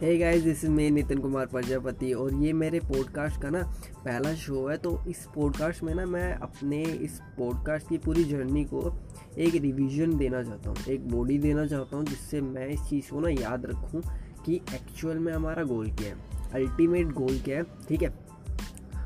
Hey 0.00 0.18
guys 0.18 0.42
this 0.42 0.64
is 0.64 0.70
मैं 0.70 0.90
नितिन 0.90 1.18
कुमार 1.18 1.46
प्रजापति 1.46 2.12
और 2.12 2.34
ये 2.34 2.52
मेरे 2.52 2.78
पॉडकास्ट 2.78 3.42
का 3.42 3.50
ना 3.50 3.62
पहला 4.04 4.34
शो 4.34 4.68
है 4.68 4.76
तो 4.76 5.04
इस 5.08 5.26
पॉडकास्ट 5.34 5.82
में 5.82 5.94
ना 5.94 6.06
मैं 6.06 6.34
अपने 6.34 6.82
इस 6.82 7.20
पॉडकास्ट 7.38 7.88
की 7.88 7.98
पूरी 7.98 8.24
जर्नी 8.24 8.64
को 8.64 9.00
एक 9.38 9.54
रिवीजन 9.54 10.16
देना 10.16 10.42
चाहता 10.42 10.70
हूँ 10.70 10.76
एक 10.88 11.08
बॉडी 11.08 11.38
देना 11.38 11.66
चाहता 11.66 11.96
हूँ 11.96 12.04
जिससे 12.04 12.40
मैं 12.40 12.68
इस 12.68 12.80
चीज़ 12.80 13.10
को 13.10 13.20
ना 13.20 13.28
याद 13.28 13.66
रखूँ 13.66 14.02
कि 14.46 14.54
एक्चुअल 14.54 15.18
में 15.18 15.32
हमारा 15.32 15.64
गोल 15.64 15.92
क्या 15.92 16.08
है 16.08 16.50
अल्टीमेट 16.52 17.06
गोल 17.06 17.40
क्या 17.40 17.56
है 17.56 17.62
ठीक 17.62 18.02
है? 18.02 18.18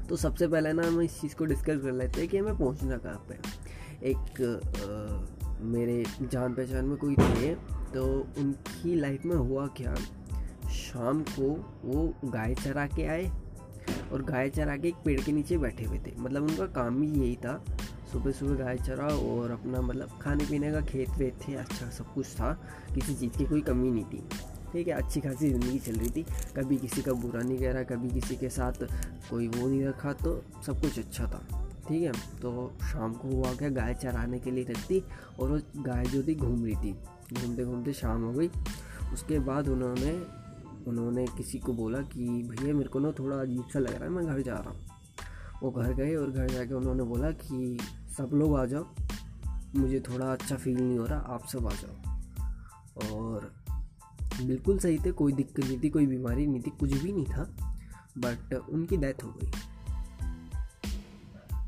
तो 0.09 0.17
सबसे 0.17 0.49
पहले 0.49 0.73
ना 0.73 0.87
हम 0.87 1.01
इस 1.01 1.21
चीज़ 1.21 1.37
को 1.37 1.45
डिस्कस 1.45 1.83
कर 1.83 1.93
लेते 1.93 2.21
हैं 2.21 2.31
कि 2.31 2.39
हमें 2.39 2.59
पहुँचना 2.59 2.97
कहाँ 2.97 3.27
पर 3.29 3.39
एक 4.05 4.43
आ, 4.43 5.61
मेरे 5.65 6.05
जान 6.23 6.55
पहचान 6.55 6.85
में 6.85 6.97
कोई 6.97 7.15
थे 7.15 7.55
तो 7.95 8.27
उनकी 8.39 8.95
लाइफ 8.95 9.25
में 9.25 9.37
हुआ 9.37 9.67
क्या? 9.67 9.95
शाम 10.75 11.23
को 11.31 11.49
वो 11.85 12.13
गाय 12.25 12.55
चरा 12.55 12.87
के 12.87 13.07
आए 13.07 13.31
और 14.13 14.23
गाय 14.23 14.51
चरा 14.51 14.77
के 14.77 14.89
एक 14.89 14.95
पेड़ 15.05 15.21
के 15.21 15.33
नीचे 15.33 15.59
बैठे 15.59 15.85
हुए 15.85 15.99
थे। 15.99 16.13
मतलब 16.19 16.43
उनका 16.43 16.67
काम 16.75 17.03
ही 17.03 17.09
यही 17.11 17.37
था। 17.37 17.65
सुबह 18.13 18.33
सुबह 18.33 18.55
गाय 18.55 18.79
चरा 18.79 19.07
और 19.07 19.51
अपना 19.51 19.81
मतलब 19.81 20.19
खाने 20.23 20.45
पीने 20.45 20.73
का 20.73 20.81
खेत 20.81 21.11
वेत 21.19 21.39
थे 21.49 21.55
अच्छा 21.55 21.89
सब 21.91 22.13
कुछ 22.15 22.35
था। 22.35 22.53
किसी 22.95 23.15
चीज़ 23.15 23.39
की 23.39 23.45
कोई 23.45 23.61
कमी 23.61 23.91
नहीं 23.91 24.05
थी। 24.05 24.23
ठीक 24.73 24.89
है, 24.89 24.95
अच्छी 24.95 25.21
खासी 25.21 25.49
ज़िंदगी 25.51 25.79
चल 25.79 25.97
रही 25.97 26.11
थी। 26.11 26.23
कभी 26.57 26.77
किसी 26.77 27.03
का 27.03 27.13
बुरा 27.13 27.41
नहीं 27.41 27.59
कह 27.59 27.73
रहा, 27.73 27.83
कभी 27.85 28.09
किसी 28.11 28.37
के 28.37 28.49
साथ 28.49 28.85
कोई 29.31 29.49
वो 29.49 29.67
नहीं 29.69 29.85
रखा 29.85 30.13
तो 30.15 30.43
सब 30.67 30.81
कुछ 30.81 30.99
अच्छा 30.99 31.27
था। 31.27 31.47
ठीक 31.89 32.03
है 32.03 32.13
तो 32.41 32.73
शाम 32.83 33.13
को 33.13 33.29
हुआ 33.29 33.53
क्या 33.55 33.69
गाय 33.71 33.95
चराने 33.95 34.39
के 34.39 34.51
लिए 34.51 34.65
रखती 34.65 35.03
और 35.41 35.51
वो 35.51 35.59
गाय 35.83 36.05
जो 36.05 36.23
थी 36.23 36.35
घूम 36.35 36.65
रही 36.65 36.75
थी। 36.75 36.93
घूमते 37.35 37.65
घूमते 37.65 37.93
शाम 37.93 38.23
हो 38.23 38.33
गई। 38.33 38.51
उसके 39.13 39.39
बाद 39.41 39.69
उन्होंने 39.69 40.13
उन्होंने 40.89 41.27
किसी 41.27 41.59
को 41.59 41.73
बोला 41.73 41.99
कि, 41.99 42.43
भैया, 42.43 42.75
मेरे 42.75 42.89
को 42.89 42.99
ना 42.99 43.13
थोड़ा 43.13 43.37
अजीब 43.37 43.65
सा 43.73 43.79
लग 43.79 43.95
रहा 43.95 44.05
है, 44.05 44.11
मैं 44.11 44.27
घर 44.27 44.43
जा 44.43 44.55
रहा 44.55 44.71
हूँ। 44.71 44.87
वो 45.63 45.71
घर 45.71 45.93
गए 45.95 46.15
और 46.15 46.31
घर 46.31 46.49
जाके 46.49 46.75
उन्होंने 46.75 47.03
बोला 47.03 47.31
कि, 47.31 47.79
सब 48.17 48.31
लोग 48.35 48.57
आ 48.57 48.65
जाओ, 48.65 48.87
मुझे 49.77 50.01
थोड़ा 50.01 50.33
अच्छा 50.33 50.57
फील 50.57 50.77
नहीं 50.77 50.99
हो 50.99 51.07
रहा, 51.07 51.19
आप 51.19 51.47
सब 51.47 51.67
आ 51.67 51.71
जाओ। 51.71 52.15
और 53.15 53.55
बिल्कुल 54.43 54.79
सही 54.79 54.99
थे, 54.99 55.13
कोई 55.13 55.33
दिक्कत 55.33 55.65
नहीं 55.65 55.81
थी, 55.83 55.91
कोई 55.91 56.07
बीमारी 56.07 56.47
नहीं 56.47 56.61
थी, 56.61 56.71
कुछ 56.71 56.93
भी 56.93 57.13
नहीं 57.13 57.25
था 57.25 57.57
बट 58.19 58.55
उनकी 58.55 58.97
डेथ 58.97 59.25
हो 59.25 59.35
गई। 59.43 59.51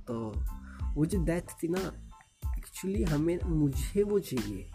तो 0.07 0.35
वो 0.95 1.07
जो 1.07 1.25
डेथ 1.25 1.43
थी 1.63 1.69
ना 1.69 1.93
एक्चुअली 2.59 3.03
हमें, 3.03 3.39
मुझे 3.47 4.03
वो 4.03 4.19
चाहिए। 4.19 4.71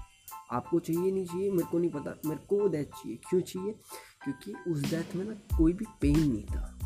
आपको 0.52 0.80
चाहिए 0.80 1.12
नहीं 1.12 1.26
चाहिए, 1.26 1.52
मेरे 1.52 1.66
को 1.66 1.80
नहीं 1.80 1.92
पता, 1.92 2.16
मेरे 2.26 2.46
को 2.46 2.60
वो 2.60 2.68
डेथ 2.68 2.86
चाहिए। 2.86 3.18
क्यों 3.30 3.42
चाहिए? 3.42 3.76
क्योंकि 4.24 4.72
उस 4.72 4.82
डेथ 4.82 5.16
में 5.16 5.26
ना 5.26 5.58
कोई 5.58 5.74
भी 5.74 5.86
पेन 6.02 6.20
नहीं 6.20 6.46
था। 6.46 6.78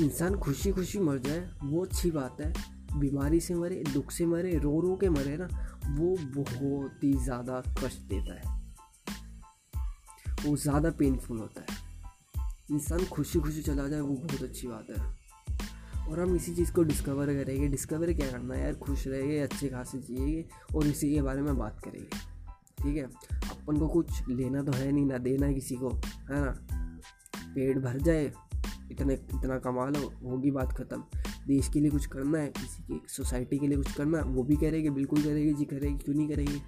इंसान 0.00 0.36
खुशी 0.36 0.72
खुशी 0.72 0.98
मर 0.98 1.18
जाए, 1.18 1.50
वो 1.62 1.84
अच्छी 1.84 2.10
बात 2.10 2.36
है। 2.40 2.52
बीमारी 2.98 3.40
से 3.40 3.54
मरे, 3.54 3.84
दुख 3.94 4.10
से 4.10 4.26
मरे 4.26 4.58
रो 4.58 4.80
रो 4.80 4.96
के 4.96 5.08
मरे 5.08 5.36
ना, 5.36 5.76
वो 5.90 6.16
बहुत 6.42 7.04
ही 7.04 7.12
ज़्यादा 7.12 7.60
कष्ट 7.84 8.00
देता 8.00 8.34
है। 8.34 8.60
वो 10.46 10.56
ज़्यादा 10.56 10.90
पेनफुल 10.90 11.38
होता 11.38 11.60
है। 11.60 11.78
इंसान 12.70 13.04
खुशी 13.04 13.40
खुशी 13.40 13.62
चला 13.62 13.88
जाए, 13.88 14.00
वो 14.00 14.14
बहुत 14.14 14.42
अच्छी 14.42 14.68
बात 14.68 14.86
है। 14.90 15.20
और 16.08 16.20
हम 16.20 16.36
इसी 16.36 16.54
चीज़ 16.54 16.72
को 16.72 16.82
डिस्कवर 16.82 17.26
करेंगे। 17.26 17.68
डिस्कवर 17.68 18.12
क्या 18.12 18.30
करना 18.30 18.54
है 18.54 18.62
यार? 18.62 18.74
खुश 18.74 19.06
रहेंगे 19.06 19.40
अच्छे 19.40 19.68
खासे 19.68 19.98
जिएँगे 19.98 20.44
और 20.74 20.86
इसी 20.86 21.14
के 21.14 21.22
बारे 21.22 21.42
में 21.42 21.58
बात 21.58 21.80
करेंगे। 21.84 22.18
ठीक 22.82 22.96
है? 22.96 23.39
अपन 23.62 23.76
को 23.76 23.88
कुछ 23.88 24.28
लेना 24.28 24.62
तो 24.62 24.72
है 24.72 24.92
नहीं, 24.92 25.06
ना 25.06 25.18
देना 25.18 25.46
है 25.46 25.54
किसी 25.54 25.76
को, 25.76 25.88
है 26.30 26.40
ना? 26.44 26.66
पेट 27.54 27.78
भर 27.78 27.98
जाए, 27.98 28.32
इतने, 28.90 29.14
इतना 29.14 29.58
कमा 29.58 29.88
लो, 29.88 30.12
होगी 30.30 30.50
बात 30.50 30.72
ख़त्म। 30.72 31.04
देश 31.46 31.68
के 31.68 31.80
लिए 31.80 31.90
कुछ 31.90 32.06
करना 32.06 32.38
है, 32.38 32.48
किसी 32.48 32.82
की, 32.82 33.02
सोसाइटी 33.08 33.58
के 33.58 33.66
लिए 33.66 33.76
कुछ 33.76 33.92
करना 33.92 34.18
है, 34.18 34.24
वो 34.24 34.42
भी 34.42 34.56
करेगी, 34.56 34.90
बिल्कुल 34.90 35.22
करेगी, 35.22 35.54
जी 35.54 35.64
करेगी, 35.64 35.98
क्यों 35.98 36.16
नहीं 36.16 36.28
करेगी? 36.28 36.62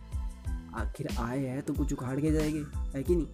आखिर 0.74 1.08
आए 1.20 1.46
हैं 1.46 1.62
तो 1.62 1.74
कुछ 1.74 1.92
उखाड़ 1.92 2.20
के 2.20 2.32
जाएँगे, 2.32 2.64
है 2.76 3.02
कि 3.02 3.16
नहीं? 3.16 3.26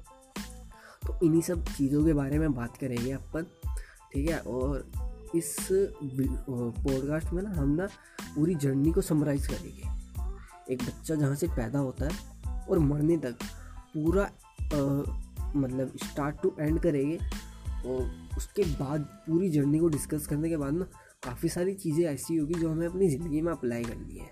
तो 1.07 1.27
इन्हीं 1.27 1.43
सब 1.43 1.65
चीज़ों 1.65 2.05
के 2.05 2.13
बारे 2.13 2.39
में 2.39 2.55
बात 2.55 2.77
करेंगे 2.77 3.11
अपन, 3.13 3.47
ठीक 4.13 4.31
है? 4.31 4.39
और 4.39 4.91
इस 5.35 5.57
पॉडकास्ट 6.51 7.33
में 7.33 7.43
ना 7.43 7.51
हम 7.51 7.69
ना 7.69 7.87
पूरी 8.35 8.55
जर्नी 8.55 8.93
को 8.93 9.01
समराइज 9.01 9.47
करेंगे। 9.47 9.99
एक 10.75 10.83
बच्चा 10.83 11.15
जहाँ 11.15 11.35
से 11.35 11.47
पैदा 11.47 11.79
होता 11.79 12.09
है 12.09 12.38
और 12.71 12.79
मरने 12.79 13.17
तक 13.17 13.39
पूरा 13.95 14.23
आ, 14.23 14.79
मतलब 15.57 15.93
स्टार्ट 16.05 16.43
टू 16.43 16.55
एंड 16.61 16.81
करेंगे। 16.81 17.19
और 17.87 18.29
उसके 18.37 18.63
बाद 18.63 19.01
पूरी 19.27 19.49
जर्नी 19.49 19.79
को 19.79 19.89
डिस्कस 19.89 20.27
करने 20.27 20.49
के 20.49 20.57
बाद 20.57 20.73
ना 20.73 20.85
काफ़ी 21.25 21.49
सारी 21.49 21.75
चीज़ें 21.75 22.05
ऐसी 22.05 22.37
होगी 22.37 22.55
जो 22.55 22.71
हमें 22.71 22.87
अपनी 22.87 23.09
ज़िंदगी 23.09 23.41
में 23.41 23.53
अप्लाई 23.53 23.85
करनी 23.85 24.19
है। 24.19 24.31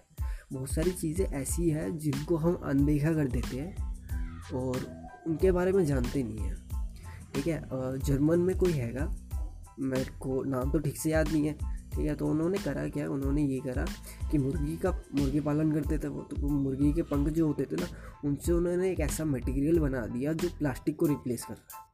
बहुत 0.53 0.71
सारी 0.71 0.91
चीज़ें 0.91 1.25
ऐसी 1.27 1.71
है 1.71 1.91
जिनको 1.99 2.37
हम 2.37 2.55
अनदेखा 2.55 3.13
कर 3.13 3.29
देते 3.29 3.57
हैं 3.57 4.53
और 4.55 4.87
उनके 5.27 5.53
बारे 5.53 5.73
में 5.73 5.85
जानते 5.87 6.23
नहीं 6.23 6.39
हैं। 6.39 6.57
ठीक 7.35 7.47
है? 7.47 7.63
जर्मन 7.99 8.39
में 8.39 8.57
कोई 8.59 8.73
हैगा? 8.73 9.11
मेरे 9.81 10.11
को 10.21 10.43
नाम 10.45 10.71
तो 10.71 10.79
ठीक 10.79 10.97
से 10.97 11.11
याद 11.11 11.29
नहीं 11.29 11.47
है। 11.47 11.76
ठीक 11.97 12.07
है 12.07 12.15
तो 12.15 12.27
उन्होंने 12.27 12.59
करा 12.59 12.87
क्या? 12.89 13.09
उन्होंने 13.09 13.43
ये 13.45 13.61
करा 13.61 13.85
कि 14.31 14.39
मुर्गी 14.39 14.77
का, 14.77 14.91
मुर्गी 15.15 15.41
पालन 15.41 15.73
करते 15.73 15.99
थे 15.99 16.09
वो 16.09 16.23
तो 16.23 16.49
मुर्गी 16.49 16.93
के 16.93 17.03
पंख 17.05 17.29
जो 17.29 17.47
होते 17.47 17.65
थे 17.65 17.77
ना, 17.77 17.87
उनसे 18.25 18.53
उन्होंने 18.53 18.91
एक 18.91 19.01
ऐसा 19.01 19.25
मटेरियल 19.25 19.79
बना 19.79 20.07
दिया 20.07 20.33
जो 20.33 20.49
प्लास्टिक 20.59 20.97
को 20.97 21.07
रिप्लेस 21.07 21.45
कर 21.45 21.55
रहा 21.55 21.79
है। 21.79 21.85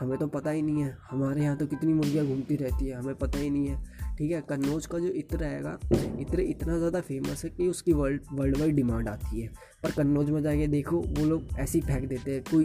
हमें 0.00 0.18
तो 0.18 0.26
पता 0.26 0.50
ही 0.50 0.62
नहीं 0.62 0.82
है, 0.82 0.96
हमारे 1.10 1.42
यहाँ 1.42 1.56
तो 1.56 1.66
कितनी 1.66 1.92
मुर्गियाँ 1.92 2.26
घूमती 2.26 2.56
रहती 2.56 2.86
है, 2.86 2.94
हमें 2.94 3.14
पता 3.14 3.38
ही 3.38 3.50
नहीं 3.50 3.66
है, 3.66 3.76
ठीक 4.18 4.30
है? 4.30 4.40
कन्नौज 4.40 4.86
का 4.86 4.98
जो 4.98 5.08
इत्र 5.08 5.38
रहेगा, 5.38 5.78
इत्र 6.20 6.40
इतना 6.40 6.76
ज़्यादा 6.78 7.00
फ़ेमस 7.00 7.44
है 7.44 7.50
कि 7.50 7.68
उसकी 7.68 7.92
वर्ल्ड 7.92 8.20
वर्ल्ड 8.32 8.56
वाइड 8.56 8.74
डिमांड 8.76 9.08
आती 9.08 9.40
है। 9.40 9.48
पर 9.82 9.90
कन्नौज 9.90 10.30
में 10.30 10.42
जाके 10.42 10.66
देखो, 10.66 10.98
वो 10.98 11.24
लोग 11.24 11.58
ऐसे 11.58 11.78
ही 11.78 11.86
फेंक 11.86 12.08
देते 12.08 12.34
हैं, 12.34 12.42
कोई 12.50 12.64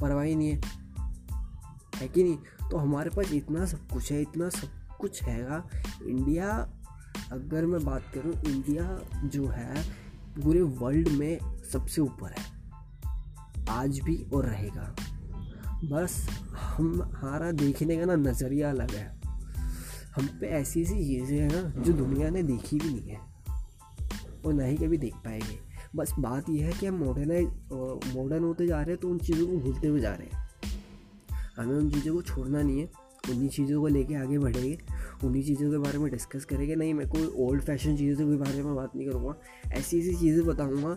परवाह 0.00 0.24
ही 0.24 0.34
नहीं 0.34 0.48
है। 0.48 0.60
है 1.96 2.08
कि 2.08 2.22
नहीं? 2.22 2.36
तो 2.70 2.76
हमारे 2.76 3.10
पास 3.10 3.32
इतना 3.32 3.66
सब 3.66 3.88
कुछ 3.88 4.12
है, 4.12 4.20
इतना 4.22 4.48
सब 4.48 4.83
कुछ 5.00 5.22
हैगा 5.22 5.68
इंडिया, 6.06 6.68
अगर 7.32 7.66
मैं 7.66 7.84
बात 7.84 8.02
करूँ, 8.14 8.32
इंडिया 8.32 9.00
जो 9.24 9.46
है, 9.46 9.82
पूरे 10.42 10.62
वर्ल्ड 10.62 11.08
में 11.08 11.38
सबसे 11.72 12.00
ऊपर 12.00 12.32
है। 12.32 12.54
आज 13.68 14.00
भी 14.00 14.26
और 14.34 14.46
रहेगा। 14.46 14.96
बस 15.84 16.28
हम, 16.56 17.02
हमारा 17.02 17.52
देखने 17.52 17.96
का 17.96 18.04
ना 18.04 18.14
नज़रिया 18.14 18.70
अलग 18.70 18.90
है। 18.90 19.20
हम 20.16 20.26
पे 20.40 20.46
ऐसी 20.46 20.82
ऐसी 20.82 20.94
चीज़ें 20.94 21.38
हैं 21.38 21.62
ना, 21.62 21.82
जो 21.82 21.92
दुनिया 21.92 22.30
ने 22.30 22.42
देखी 22.42 22.78
भी 22.78 22.88
नहीं 22.88 23.08
है। 23.08 23.20
और 24.46 24.52
ना 24.52 24.64
ही 24.64 24.76
कभी 24.76 24.98
देख 24.98 25.14
पाएँगे। 25.14 25.58
बस 25.96 26.14
बात 26.18 26.48
यह 26.48 26.66
है 26.66 26.72
कि 26.72 26.86
हम 26.86 26.94
मॉडर्नाइज 26.94 27.48
मॉडर्न 28.16 28.44
होते 28.44 28.66
जा 28.66 28.76
रहे 28.76 28.90
हैं 28.90 28.96
तो 28.96 29.08
उन 29.08 29.18
चीज़ों 29.18 29.46
को 29.46 29.56
भूलते 29.56 29.88
हुए 29.88 30.00
जा 30.00 30.14
रहे 30.14 30.26
हैं। 30.26 30.48
हमें 31.56 31.76
उन 31.76 31.90
चीज़ों 31.90 32.14
को 32.14 32.22
छोड़ना 32.22 32.62
नहीं 32.62 32.80
है। 32.80 33.03
उन्हीं 33.30 33.48
चीज़ों 33.48 33.80
को 33.80 33.86
लेके 33.86 34.14
आगे 34.14 34.38
बढ़ेंगे, 34.38 34.78
उन्हीं 35.24 35.42
चीज़ों 35.42 35.70
के 35.70 35.78
बारे 35.78 35.98
में 35.98 36.10
डिस्कस 36.10 36.44
करेंगे। 36.44 36.74
नहीं, 36.74 36.94
मैं 36.94 37.08
कोई 37.08 37.26
ओल्ड 37.38 37.62
फ़ैशन 37.62 37.96
चीज़ों 37.96 38.28
के 38.30 38.36
बारे 38.36 38.62
में 38.62 38.74
बात 38.74 38.96
नहीं 38.96 39.08
करूँगा। 39.08 39.34
ऐसी 39.72 39.98
ऐसी 39.98 40.14
चीज़ें 40.14 40.44
बताऊँगा 40.46 40.96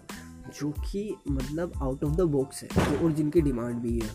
जो 0.60 0.72
कि 0.82 1.16
मतलब 1.30 1.74
आउट 1.78 2.04
ऑफ़ 2.04 2.16
द 2.16 2.22
बॉक्स 2.30 2.64
है 2.64 2.98
और 2.98 3.12
जिनकी 3.12 3.42
डिमांड 3.42 3.76
भी 3.76 4.00
है, 4.00 4.10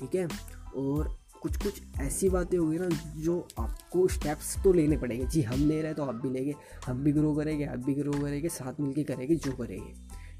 ठीक 0.00 0.14
है? 0.14 0.28
और 0.76 1.16
कुछ 1.42 1.56
कुछ 1.56 1.80
ऐसी 2.00 2.28
बातें 2.28 2.56
होगी 2.58 2.78
ना 2.78 2.88
जो 3.16 3.36
आपको 3.58 4.06
स्टेप्स 4.08 4.56
तो 4.64 4.72
लेने 4.72 4.96
पड़ेंगे। 4.96 5.26
जी, 5.26 5.42
हम 5.42 5.60
ले 5.60 5.76
रहे 5.76 5.86
हैं 5.86 5.94
तो 5.94 6.02
आप 6.02 6.14
भी 6.14 6.30
लेंगे, 6.30 6.54
हम 6.86 7.02
भी 7.04 7.12
ग्रो 7.12 7.34
करेंगे, 7.34 7.64
आप 7.64 7.78
भी 7.78 7.94
ग्रो 7.94 8.12
करेंगे, 8.12 8.48
साथ 8.48 8.80
मिलके 8.80 9.04
करेंगे, 9.04 9.34
जो 9.36 9.52
करेंगे, 9.52 9.92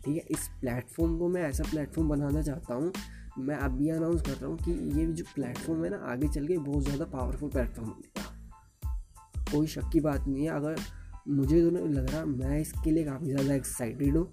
ठीक 0.04 0.16
है? 0.16 0.22
इस 0.30 0.48
प्लेटफॉर्म 0.60 1.18
को 1.18 1.28
मैं 1.28 1.42
ऐसा 1.42 1.64
प्लेटफॉर्म 1.70 2.08
बनाना 2.08 2.42
चाहता 2.42 2.74
हूँ 2.74 2.92
मैं 3.38 3.56
अब 3.56 3.72
अभी 3.72 3.88
अनाउंस 3.90 4.22
कर 4.22 4.32
रहा 4.32 4.46
हूँ 4.46 4.58
कि 4.58 4.72
ये 4.98 5.06
जो 5.06 5.24
प्लेटफॉर्म 5.34 5.84
है 5.84 5.90
ना, 5.90 5.96
आगे 6.12 6.28
चल 6.28 6.46
के 6.46 6.58
बहुत 6.58 6.84
ज़्यादा 6.84 7.04
पावरफुल 7.06 7.50
प्लेटफॉर्म 7.50 7.90
बनेगा 7.90 9.52
कोई 9.52 9.66
शक 9.66 9.90
की 9.92 10.00
बात 10.00 10.26
नहीं 10.26 10.44
है। 10.44 10.50
अगर 10.50 10.76
मुझे 11.28 11.60
तो 11.62 11.70
नहीं 11.70 11.88
लग 11.88 12.10
रहा, 12.10 12.24
मैं 12.24 12.60
इसके 12.60 12.90
लिए 12.90 13.04
काफ़ी 13.04 13.26
ज़्यादा 13.26 13.54
एक्साइटेड 13.54 14.16
हूँ। 14.16 14.26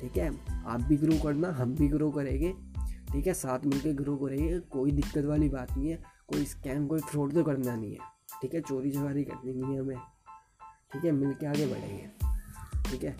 ठीक 0.00 0.16
है? 0.16 0.30
आप 0.66 0.80
भी 0.80 0.96
ग्रो 0.96 1.18
करना, 1.22 1.50
हम 1.52 1.74
भी 1.74 1.88
ग्रो 1.88 2.10
करेंगे। 2.10 2.52
ठीक 3.12 3.26
है? 3.26 3.34
साथ 3.34 3.66
मिलकर 3.66 3.92
ग्रो 4.02 4.16
करेंगे। 4.16 4.58
कोई 4.70 4.92
दिक्कत 4.92 5.24
वाली 5.24 5.48
बात 5.48 5.76
नहीं 5.76 5.90
है। 5.90 5.96
कोई 6.28 6.44
स्कैम 6.44 6.86
कोई 6.86 7.00
फ्रॉड 7.00 7.34
तो 7.34 7.44
करना 7.44 7.74
नहीं 7.76 7.92
है। 7.92 7.98
ठीक 8.42 8.54
है? 8.54 8.60
चोरी 8.60 8.90
चकारी 8.90 9.24
करनी 9.24 9.52
नहीं 9.52 9.74
है 9.74 9.80
हमें। 9.80 9.96
ठीक 10.92 11.04
है? 11.04 11.12
मिल 11.12 11.32
के 11.32 11.46
आगे 11.46 11.66
बढ़ेंगे। 11.66 12.08
ठीक 12.90 13.04
है? 13.04 13.16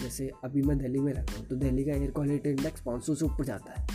जैसे 0.00 0.30
अभी 0.44 0.62
मैं 0.62 0.78
दिल्ली 0.78 1.00
में 1.00 1.12
रहता 1.12 1.38
हूँ 1.38 1.46
तो 1.46 1.56
दिल्ली 1.56 1.84
का 1.84 1.92
एयर 1.92 2.10
क्वालिटी 2.10 2.50
इंडेक्स 2.50 2.80
पाँच 2.80 3.04
सौ 3.04 3.14
से 3.14 3.24
ऊपर 3.24 3.44
जाता 3.44 3.72
है। 3.72 3.86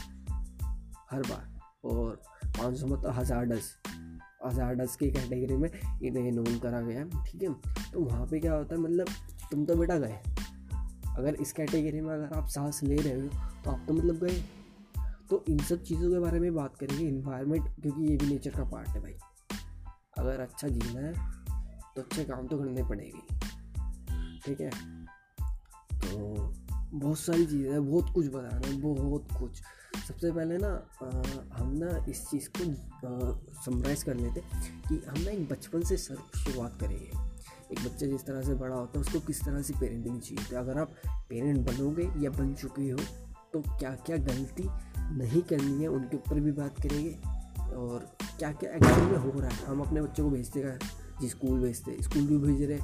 हर 1.16 1.22
बार। 1.24 1.44
और 1.86 2.22
पाँच 2.58 2.78
सौ 2.78 2.88
मतलब 2.88 3.12
हज़ार 4.44 4.86
की 4.96 5.10
कैटेगरी 5.12 5.56
में 5.58 5.70
इन्हें 6.04 6.32
नोन 6.32 6.58
करा 6.60 6.80
गया 6.82 7.00
है, 7.00 7.24
ठीक 7.24 7.44
है? 7.44 7.54
तो 7.92 8.00
वहाँ 8.02 8.26
पे 8.28 8.40
क्या 8.40 8.54
होता 8.54 8.76
है 8.76 8.82
मतलब 8.82 9.08
तुम 9.52 9.66
तो 9.66 9.76
बेटा 9.76 9.98
गए। 9.98 10.20
अगर 11.18 11.36
इस 11.36 11.52
कैटेगरी 11.54 12.02
में 12.02 12.14
अगर 12.14 12.38
आप 12.38 12.48
सांस 12.48 12.82
ले 12.84 12.96
रहे 12.96 13.14
हो 13.14 13.28
तो 13.64 13.72
आप 13.72 13.86
तो 13.88 13.94
मतलब 13.94 14.16
गए। 14.18 14.44
तो 15.30 15.44
इन 15.50 15.58
सब 15.60 15.84
चीज़ों 15.84 16.10
के 16.12 16.20
बारे 16.20 16.40
में 16.40 16.54
बात 16.56 16.76
करेंगे 16.78 17.06
इन्वायरमेंट 17.06 17.64
क्योंकि 17.82 18.02
ये 18.02 18.18
भी 18.18 18.28
नेचर 18.28 18.52
का 18.52 18.64
पार्ट 18.64 18.88
है 18.88 19.02
भाई। 19.02 19.16
अगर 20.18 20.40
अच्छा 20.42 20.68
जीना 20.68 21.02
है 21.02 21.14
तो 21.96 22.02
अच्छे 22.02 22.24
काम 22.24 22.48
तो 22.48 22.58
करने 22.58 22.84
पड़ेगी। 22.84 23.22
ठीक 24.46 24.62
है? 24.62 24.70
तो 26.02 26.54
बहुत 26.96 27.20
सारी 27.20 27.46
चीज़ें 27.46 27.72
हैं, 27.72 27.86
बहुत 27.86 28.10
कुछ 28.14 28.28
बना 28.28 28.50
रहे 28.50 28.72
हैं, 28.72 28.82
बहुत 28.84 29.28
कुछ। 29.40 29.62
सबसे 30.08 30.32
पहले 30.32 30.58
ना 30.58 30.70
हम 31.54 31.72
ना 31.76 32.06
इस 32.10 32.26
चीज़ 32.28 32.50
को 32.58 32.64
समराइज़ 33.66 34.06
कर 34.06 34.16
लेते 34.16 34.42
कि 34.90 35.02
हम 35.08 35.22
ना 35.22 35.32
एक 35.32 35.48
बचपन 35.50 35.82
से 35.82 35.98
सर, 35.98 36.18
शुरुआत 36.38 36.78
करेंगे 36.82 37.06
एक 37.72 37.80
बच्चा 37.80 38.08
जिस 38.08 38.26
तरह 38.26 38.42
से 38.42 38.54
बड़ा 38.56 38.76
होता 38.76 39.00
है, 39.00 39.02
उसको 39.02 39.20
किस 39.20 39.44
तरह 39.44 39.62
से 39.62 39.74
पेरेंटिंग 39.80 40.20
चाहिए 40.20 40.50
तो 40.50 40.58
अगर 40.58 40.80
आप 40.80 40.96
पेरेंट 41.30 41.60
बनोगे 41.68 42.10
या 42.24 42.30
बन 42.32 42.54
चुके 42.54 42.90
हो 42.90 43.00
तो 43.54 43.62
क्या 43.70 43.92
क्या 44.06 44.18
गलती 44.26 44.68
नहीं 45.18 45.42
करनी 45.44 45.82
है, 45.82 45.88
उनके 45.88 46.18
ऊपर 46.18 46.40
भी 46.40 46.52
बात 46.54 46.82
करेंगे 46.82 47.18
और 47.76 48.06
क्या 48.40 48.52
क्या 48.54 48.72
एक्चुअल 48.72 49.02
में 49.02 49.18
हो 49.18 49.40
रहा 49.40 49.50
है। 49.50 49.66
हम 49.66 49.82
अपने 49.82 50.02
बच्चों 50.02 50.24
को 50.24 50.30
भेजते 50.30 50.60
हैं? 50.60 50.78
जी, 51.22 51.30
स्कूल 51.30 51.60
भेजते 51.60 51.98
स्कूल 52.04 52.28
भी 52.28 52.38
भेज 52.40 52.62
रहे 52.62 52.78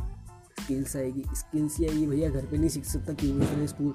स्किल्स 0.63 0.95
आएगी। 0.95 1.23
स्किल्स 1.35 1.77
ही 1.77 1.85
आएगी 1.85 2.07
भैया, 2.07 2.29
घर 2.29 2.45
पे 2.45 2.57
नहीं 2.57 2.69
सीख 2.69 2.85
सकता 2.85 3.13
नहीं 3.13 3.67
स्कूल 3.67 3.93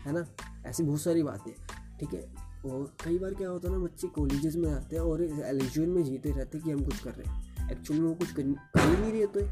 है 0.00 0.12
ना? 0.12 0.26
ऐसी 0.66 0.82
बहुत 0.82 1.00
सारी 1.00 1.22
बातें। 1.22 1.52
ठीक 1.98 2.14
है? 2.14 2.50
और 2.70 2.96
कई 3.04 3.18
बार 3.18 3.34
क्या 3.34 3.48
होता 3.48 3.68
है 3.68 3.78
ना, 3.78 3.84
बच्चे 3.84 4.08
कॉलेजेस 4.08 4.56
में 4.56 4.72
आते 4.72 4.96
हैं 4.96 5.02
और 5.02 5.22
एलिजन 5.22 5.88
में 5.88 6.04
जीते 6.04 6.30
रहते 6.30 6.58
हैं 6.58 6.66
कि 6.66 6.72
हम 6.72 6.84
कुछ 6.84 6.98
कर 6.98 7.10
रहे 7.10 7.34
हैं। 7.34 7.70
एक्चुअली 7.72 8.02
में 8.02 8.08
वो 8.08 8.14
कुछ 8.14 8.32
कर 8.32 8.42
ही 8.42 8.96
नहीं 8.96 9.12
रहे 9.12 9.22
होते। 9.22 9.50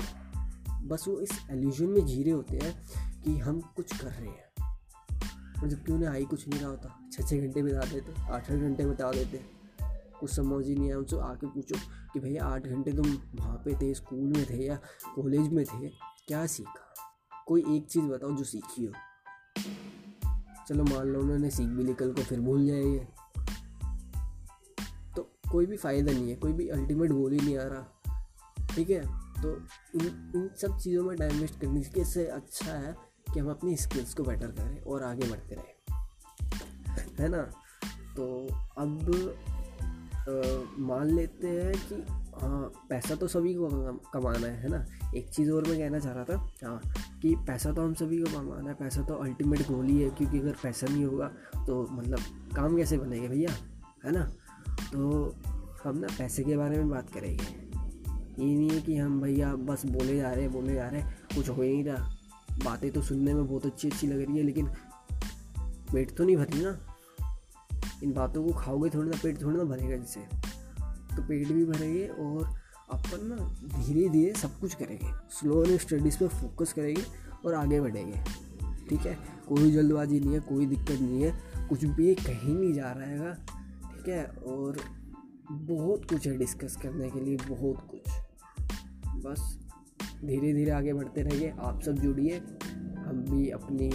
बस 0.87 1.05
वो 1.09 1.21
इस 1.21 1.31
एल्यूजन 1.51 1.87
में 1.87 2.07
जी 2.07 2.23
रहे 2.23 2.33
होते 2.33 2.59
हैं 2.63 2.89
कि 3.23 3.39
हम 3.39 3.61
कुछ 3.61 4.01
कर 4.01 4.11
रहे 4.11 4.29
हैं। 4.29 4.49
और 5.63 5.69
जबकि 5.69 5.93
उन्हें 5.93 6.11
आई 6.11 6.25
कुछ 6.25 6.49
नहीं 6.49 6.61
रहा 6.61 6.71
होता। 6.71 7.09
छः 7.13 7.27
छः 7.27 7.47
घंटे 7.47 7.63
बिता 7.63 7.81
देते 7.81 8.23
आठ 8.23 8.31
आठ 8.31 8.59
घंटे 8.59 8.87
बिता 8.87 9.13
देते। 9.13 9.58
कुछ 10.21 10.31
समझ 10.31 10.67
ही 10.67 10.75
नहीं 10.75 10.89
आया, 10.89 10.99
उनसे 10.99 11.17
आके 11.21 11.47
पूछो 11.47 11.77
कि 12.13 12.21
भैया 12.21 12.45
आठ 12.45 12.67
घंटे 12.67 12.93
तुम 12.93 13.07
वहाँ 13.35 13.57
पे 13.57 13.75
थे, 13.75 13.93
स्कूल 13.95 14.25
में 14.27 14.45
थे 14.51 14.65
या 14.67 14.77
कॉलेज 15.17 15.53
में 15.53 15.65
थे, 15.65 15.89
क्या 16.29 16.47
सीखा? 16.47 16.95
कोई 17.47 17.65
एक 17.69 17.87
चीज़ 17.87 18.05
बताओ 18.05 18.33
जो 18.33 18.45
सीखी 18.45 18.85
हो। 18.85 18.93
चलो 20.69 20.85
मान 20.85 21.07
लो 21.07 21.21
उन्होंने 21.21 21.51
सीख 21.51 21.69
भी 21.69 21.85
ली, 21.85 21.95
कल 21.95 22.13
को 22.13 22.23
फिर 22.23 22.41
भूल 22.41 22.67
जाएँगे 22.67 22.99
तो 25.17 25.23
कोई 25.53 25.67
भी 25.67 25.77
फ़ायदा 25.77 26.13
नहीं 26.13 26.31
है, 26.31 26.37
कोई 26.37 26.53
भी 26.53 26.69
अल्टीमेट 26.69 27.13
गोल 27.13 27.33
ही 27.33 27.41
नहीं 27.41 27.59
आ 27.59 27.63
रहा, 27.63 28.67
ठीक 28.75 28.91
है? 28.91 29.01
तो 29.43 29.55
इन 29.95 30.33
इन 30.37 30.51
सब 30.57 30.79
चीज़ों 30.79 31.05
में 31.05 31.17
टाइम 31.17 31.41
वेस्ट 31.41 31.61
करने 31.61 31.81
के 31.81 32.05
से 32.05 32.27
अच्छा 32.27 32.73
है 32.73 32.95
कि 33.35 33.41
हम 33.41 33.51
अपनी 33.51 33.77
स्किल्स 33.77 34.15
को 34.15 34.23
बेटर 34.23 34.51
करें 34.51 34.81
और 34.83 35.03
आगे 35.03 35.31
बढ़ते 35.31 35.55
रहें, 35.55 35.75
है 37.19 37.29
ना? 37.29 37.43
तो 38.17 38.47
अब 38.79 38.99
मान 40.79 41.11
लेते 41.11 41.49
हैं 41.49 41.75
कि 41.89 41.95
हाँ 42.41 42.71
पैसा 42.89 43.15
तो 43.15 43.27
सभी 43.29 43.55
को 43.55 43.69
कमाना 44.13 44.47
है 44.47 44.57
है 44.63 44.69
ना? 44.69 44.85
एक 45.17 45.29
चीज़ 45.29 45.51
और 45.51 45.67
मैं 45.69 45.79
कहना 45.79 45.99
चाह 45.99 46.13
रहा 46.13 46.25
था 46.25 46.37
हाँ 46.65 46.81
कि 47.23 47.35
पैसा 47.37 47.73
तो 47.73 47.83
हम 47.83 47.95
सभी 47.95 48.19
को 48.19 48.31
कमाना 48.31 48.69
है, 48.71 48.75
पैसा 48.75 49.03
तो 49.03 49.15
अल्टीमेट 49.15 49.63
गोल 49.69 49.87
ही 49.87 50.01
है, 50.03 50.11
क्योंकि 50.11 50.39
अगर 50.39 50.57
पैसा 50.63 50.87
नहीं 50.87 51.05
होगा 51.05 51.29
तो 51.67 51.87
मतलब 51.91 52.19
काम 52.57 52.77
कैसे 52.77 52.99
बनेगा 52.99 53.29
भैया, 53.29 53.51
है 54.05 54.13
ना? 54.13 54.25
तो 54.93 55.35
हम 55.85 55.99
ना 55.99 56.07
पैसे 56.19 56.45
के 56.45 56.57
बारे 56.57 56.77
में 56.77 56.91
बात 56.91 57.11
करेंगे। 57.11 57.45
ये 58.39 58.55
नहीं 58.55 58.71
है 58.71 58.81
कि 58.81 58.97
हम 58.97 59.21
भैया 59.21 59.55
बस 59.55 59.87
बोले 59.87 60.17
जा 60.17 60.31
रहे 60.33 60.43
हैं, 60.43 60.53
बोले 60.53 60.75
जा 60.75 60.89
रहे 60.89 61.01
हैं, 61.01 61.17
कुछ 61.35 61.49
हो 61.49 61.63
ही 61.63 61.73
नहीं 61.73 61.85
रहा। 61.85 62.11
बातें 62.65 62.91
तो 62.91 63.03
सुनने 63.03 63.35
में 63.35 63.47
बहुत 63.47 63.67
अच्छी 63.67 63.89
अच्छी 63.89 64.07
लग 64.07 64.21
रही 64.21 64.37
है, 64.37 64.43
लेकिन 64.43 64.69
पेट 65.93 66.17
तो 66.17 66.25
नहीं 66.25 66.37
भरी 66.37 66.63
ना 66.63 66.88
इन 68.03 68.13
बातों 68.13 68.45
को 68.45 68.53
खाओगे 68.53 68.91
थोड़ी 68.91 69.11
ना 69.11 69.17
पेट 69.23 69.43
थोड़ी 69.43 69.57
ना 69.57 69.65
भरेगा 69.65 69.97
जिससे। 69.97 70.21
तो 71.17 71.23
पेट 71.23 71.49
भी 71.49 71.65
भरेंगे 71.65 72.07
और 72.07 72.45
अपन 72.93 73.19
ना 73.23 73.37
धीरे 73.85 74.09
धीरे 74.09 74.33
सब 74.33 74.59
कुछ 74.59 74.75
करेंगे। 74.75 75.13
स्लो 75.31 75.65
एंड 75.65 75.79
स्टडीज़ 75.81 76.19
पे 76.19 76.29
फोकस 76.29 76.73
करेंगे 76.73 77.03
और 77.47 77.55
आगे 77.55 77.81
बढ़ेंगे। 77.81 78.49
ठीक 78.89 79.01
है? 79.01 79.19
कोई 79.49 79.73
जल्दबाजी 79.73 80.21
नहीं 80.21 80.33
है, 80.33 80.41
कोई 80.41 80.67
दिक्कत 80.67 80.91
नहीं 80.91 81.23
है। 81.23 81.39
कुछ 81.69 81.85
भी 81.85 82.15
कहीं 82.15 82.55
नहीं 82.55 82.75
जा 82.75 82.93
रहा 82.93 83.07
है 83.07 83.35
ठीक 83.35 84.09
है? 84.09 84.25
और 84.25 84.77
बहुत 85.53 86.11
कुछ 86.11 86.27
है 86.27 86.39
डिस्कस 86.39 86.77
करने 86.77 87.11
के 87.11 87.21
लिए, 87.21 87.37
बहुत 87.37 87.89
कुछ। 87.91 88.13
बस 89.09 89.59
धीरे 90.25 90.53
धीरे 90.53 90.71
आगे 90.71 90.93
बढ़ते 90.93 91.23
रहिए। 91.23 91.55
आप 91.61 91.83
सब 91.83 91.93
जुड़िए। 91.93 92.39
हम 92.99 93.25
भी 93.31 93.51
अपनी 93.51 93.91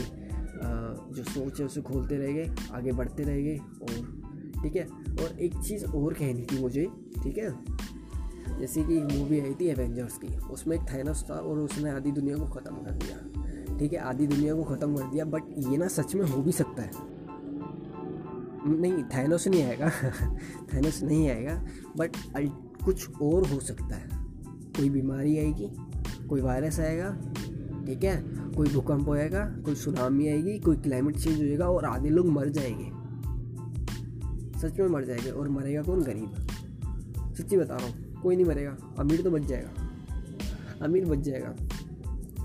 जो 1.13 1.23
सोच 1.23 1.59
है 1.59 1.65
उसे 1.65 1.81
खोलते 1.81 2.17
रह 2.17 2.33
गए, 2.33 2.55
आगे 2.71 2.91
बढ़ते 2.91 3.23
रह 3.23 3.41
गए 3.41 3.57
और 3.57 4.23
ठीक 4.63 4.75
है। 4.75 4.83
और 5.23 5.39
एक 5.39 5.57
चीज़ 5.57 5.85
और 5.85 6.13
कहनी 6.13 6.41
थी 6.41 6.61
मुझे, 6.61 6.87
ठीक 7.23 7.37
है? 7.37 7.49
जैसे 8.59 8.83
कि 8.83 8.99
मूवी 8.99 9.39
आई 9.39 9.53
थी 9.53 9.65
एवेंजर्स 9.65 10.17
की, 10.17 10.27
उसमें 10.27 10.75
एक 10.75 10.81
थैनस 10.81 11.25
था 11.29 11.33
और 11.33 11.59
उसने 11.59 11.89
आधी 11.89 12.11
दुनिया 12.11 12.37
को 12.37 12.45
ख़त्म 12.45 12.75
कर 12.75 12.91
दिया, 12.91 13.77
ठीक 13.77 13.93
है? 13.93 13.99
आधी 13.99 14.27
दुनिया 14.27 14.55
को 14.55 14.63
ख़त्म 14.63 14.95
कर 14.95 15.03
दिया 15.03 15.25
बट 15.25 15.43
ये 15.57 15.77
ना 15.77 15.87
सच 15.87 16.15
में 16.15 16.25
हो 16.25 16.41
भी 16.41 16.51
सकता 16.51 16.83
है। 16.83 16.91
नहीं 18.67 19.03
थैनोस 19.03 19.47
नहीं 19.47 19.63
आएगा 19.63 19.89
थैनोस 20.73 21.03
नहीं 21.03 21.29
आएगा 21.29 21.65
बट 21.97 22.11
कुछ 22.85 23.21
और 23.21 23.47
हो 23.47 23.59
सकता 23.59 23.95
है। 23.95 24.09
कोई 24.77 24.89
बीमारी 24.89 25.37
आएगी, 25.37 25.69
कोई 26.27 26.41
वायरस 26.41 26.79
आएगा, 26.79 27.11
ठीक 27.85 28.03
है? 28.03 28.42
कोई 28.53 28.69
भूकंप 28.69 29.07
होएगा, 29.07 29.45
कोई 29.65 29.75
सुनामी 29.75 30.27
आएगी, 30.27 30.57
कोई 30.59 30.75
क्लाइमेट 30.75 31.17
चेंज 31.17 31.41
हो 31.41 31.47
जाएगा 31.47 31.65
और 31.65 31.85
आधे 31.85 32.09
लोग 32.09 32.27
मर 32.27 32.49
जाएँगे। 32.49 32.91
सच 34.59 34.79
में 34.79 34.87
मर 34.87 35.05
जाएँगे 35.05 35.29
और 35.29 35.49
मरेगा 35.49 35.81
कौन? 35.81 36.01
गरीब। 36.01 36.47
सच्ची 37.37 37.57
बता 37.57 37.75
रहा 37.75 37.85
हूँ, 37.85 38.21
कोई 38.21 38.35
नहीं 38.35 38.45
मरेगा। 38.45 38.77
अमीर 38.99 39.21
तो 39.21 39.31
बच 39.31 39.41
जाएगा। 39.41 39.71
अमीर 40.81 41.05
बच 41.05 41.19
जाएगा। 41.19 41.55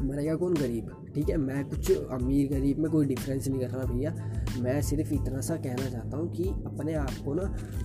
मरेगा 0.02 0.34
कौन? 0.34 0.54
गरीब। 0.54 0.90
ठीक 1.14 1.28
है, 1.28 1.36
मैं 1.36 1.64
कुछ 1.68 1.90
अमीर, 1.90 2.48
गरीब 2.50 2.78
में 2.78 2.90
कोई 2.90 3.06
डिफरेंस 3.06 3.48
नहीं 3.48 3.60
कर 3.60 3.68
रहा 3.68 3.84
भैया। 3.84 4.14
मैं 4.60 4.80
सिर्फ़ 4.82 5.12
इतना 5.14 5.40
सा 5.40 5.56
कहना 5.56 5.88
चाहता 5.90 6.16
हूँ 6.16 6.32
कि 6.32 6.44
अपने 6.44 6.94
आप 6.94 7.10
को 7.24 7.34
ना 7.34 7.42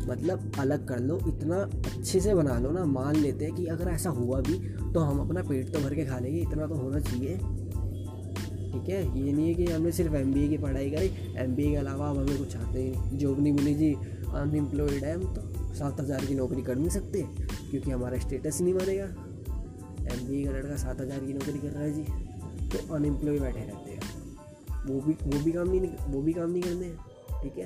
मतलब 0.07 0.51
अलग 0.59 0.87
कर 0.87 0.99
लो, 0.99 1.19
इतना 1.27 1.57
अच्छे 1.97 2.19
से 2.19 2.35
बना 2.35 2.57
लो 2.59 2.71
ना। 2.71 2.85
मान 2.85 3.15
लेते 3.15 3.45
हैं 3.45 3.53
कि 3.55 3.65
अगर 3.65 3.89
ऐसा 3.89 4.09
हुआ 4.09 4.39
भी 4.41 4.57
तो 4.93 4.99
हम 4.99 5.19
अपना 5.19 5.41
पेट 5.41 5.73
तो 5.73 5.79
भर 5.79 5.95
के 5.95 6.05
खा 6.05 6.19
लेंगे, 6.19 6.41
इतना 6.41 6.67
तो 6.67 6.75
होना 6.75 6.99
चाहिए। 6.99 7.38
ठीक 8.74 8.89
है? 8.89 9.01
ये 9.18 9.32
नहीं 9.32 9.48
है 9.48 9.53
कि 9.56 9.65
हमने 9.65 9.92
सिर्फ़ 9.92 10.15
एमबीए 10.15 10.48
की 10.50 10.58
पढ़ाई 10.58 10.89
करी। 10.92 11.08
एमबीए 11.39 11.70
के 11.72 11.75
अलावा 11.77 12.10
अब 12.10 12.18
हमें 12.18 12.38
कुछ 12.38 12.56
आते 12.58 12.84
नहीं। 12.84 13.18
जॉब 13.18 13.39
नहीं 13.39 13.53
मिली 13.53 13.74
जी 13.75 13.94
अनएम्प्लॉयड 14.34 15.03
है, 15.03 15.13
हम 15.15 15.34
तो 15.34 15.74
सात 15.75 16.00
हज़ार 16.00 16.25
की 16.25 16.36
नौकरी 16.36 16.62
कर 16.62 16.75
नहीं 16.75 16.89
सकते, 16.89 17.22
क्योंकि 17.70 17.92
हमारा 17.92 18.20
स्टेटस 18.20 18.62
नहीं 18.62 18.74
मानेगा। 18.74 19.06
एम 20.06 20.27
बी 20.27 20.42
ए 20.42 20.46
का 20.46 20.51
लड़का 20.51 20.75
सात 20.77 21.01
हज़ार 21.01 21.20
की 21.20 21.34
नौकरी 21.34 21.60
कर 21.60 21.68
रहा 21.68 21.84
है 21.84 21.92
जी 21.94 22.03
तो 22.70 22.94
अनएम्प्लॉय 22.96 23.39
बैठे 23.39 23.60
रहते 23.62 23.92
हैं। 23.92 24.01
वो 24.86 25.00
भी 25.01 25.13
वो 25.25 25.44
भी 25.44 25.51
काम 25.51 25.70
नहीं, 25.70 25.89
वो 26.08 26.22
भी 26.22 26.34
काम 26.34 26.50
नहीं 26.51 26.62
करते 26.62 26.86
हैं, 26.86 26.98
ठीक 27.42 27.58
है? 27.58 27.65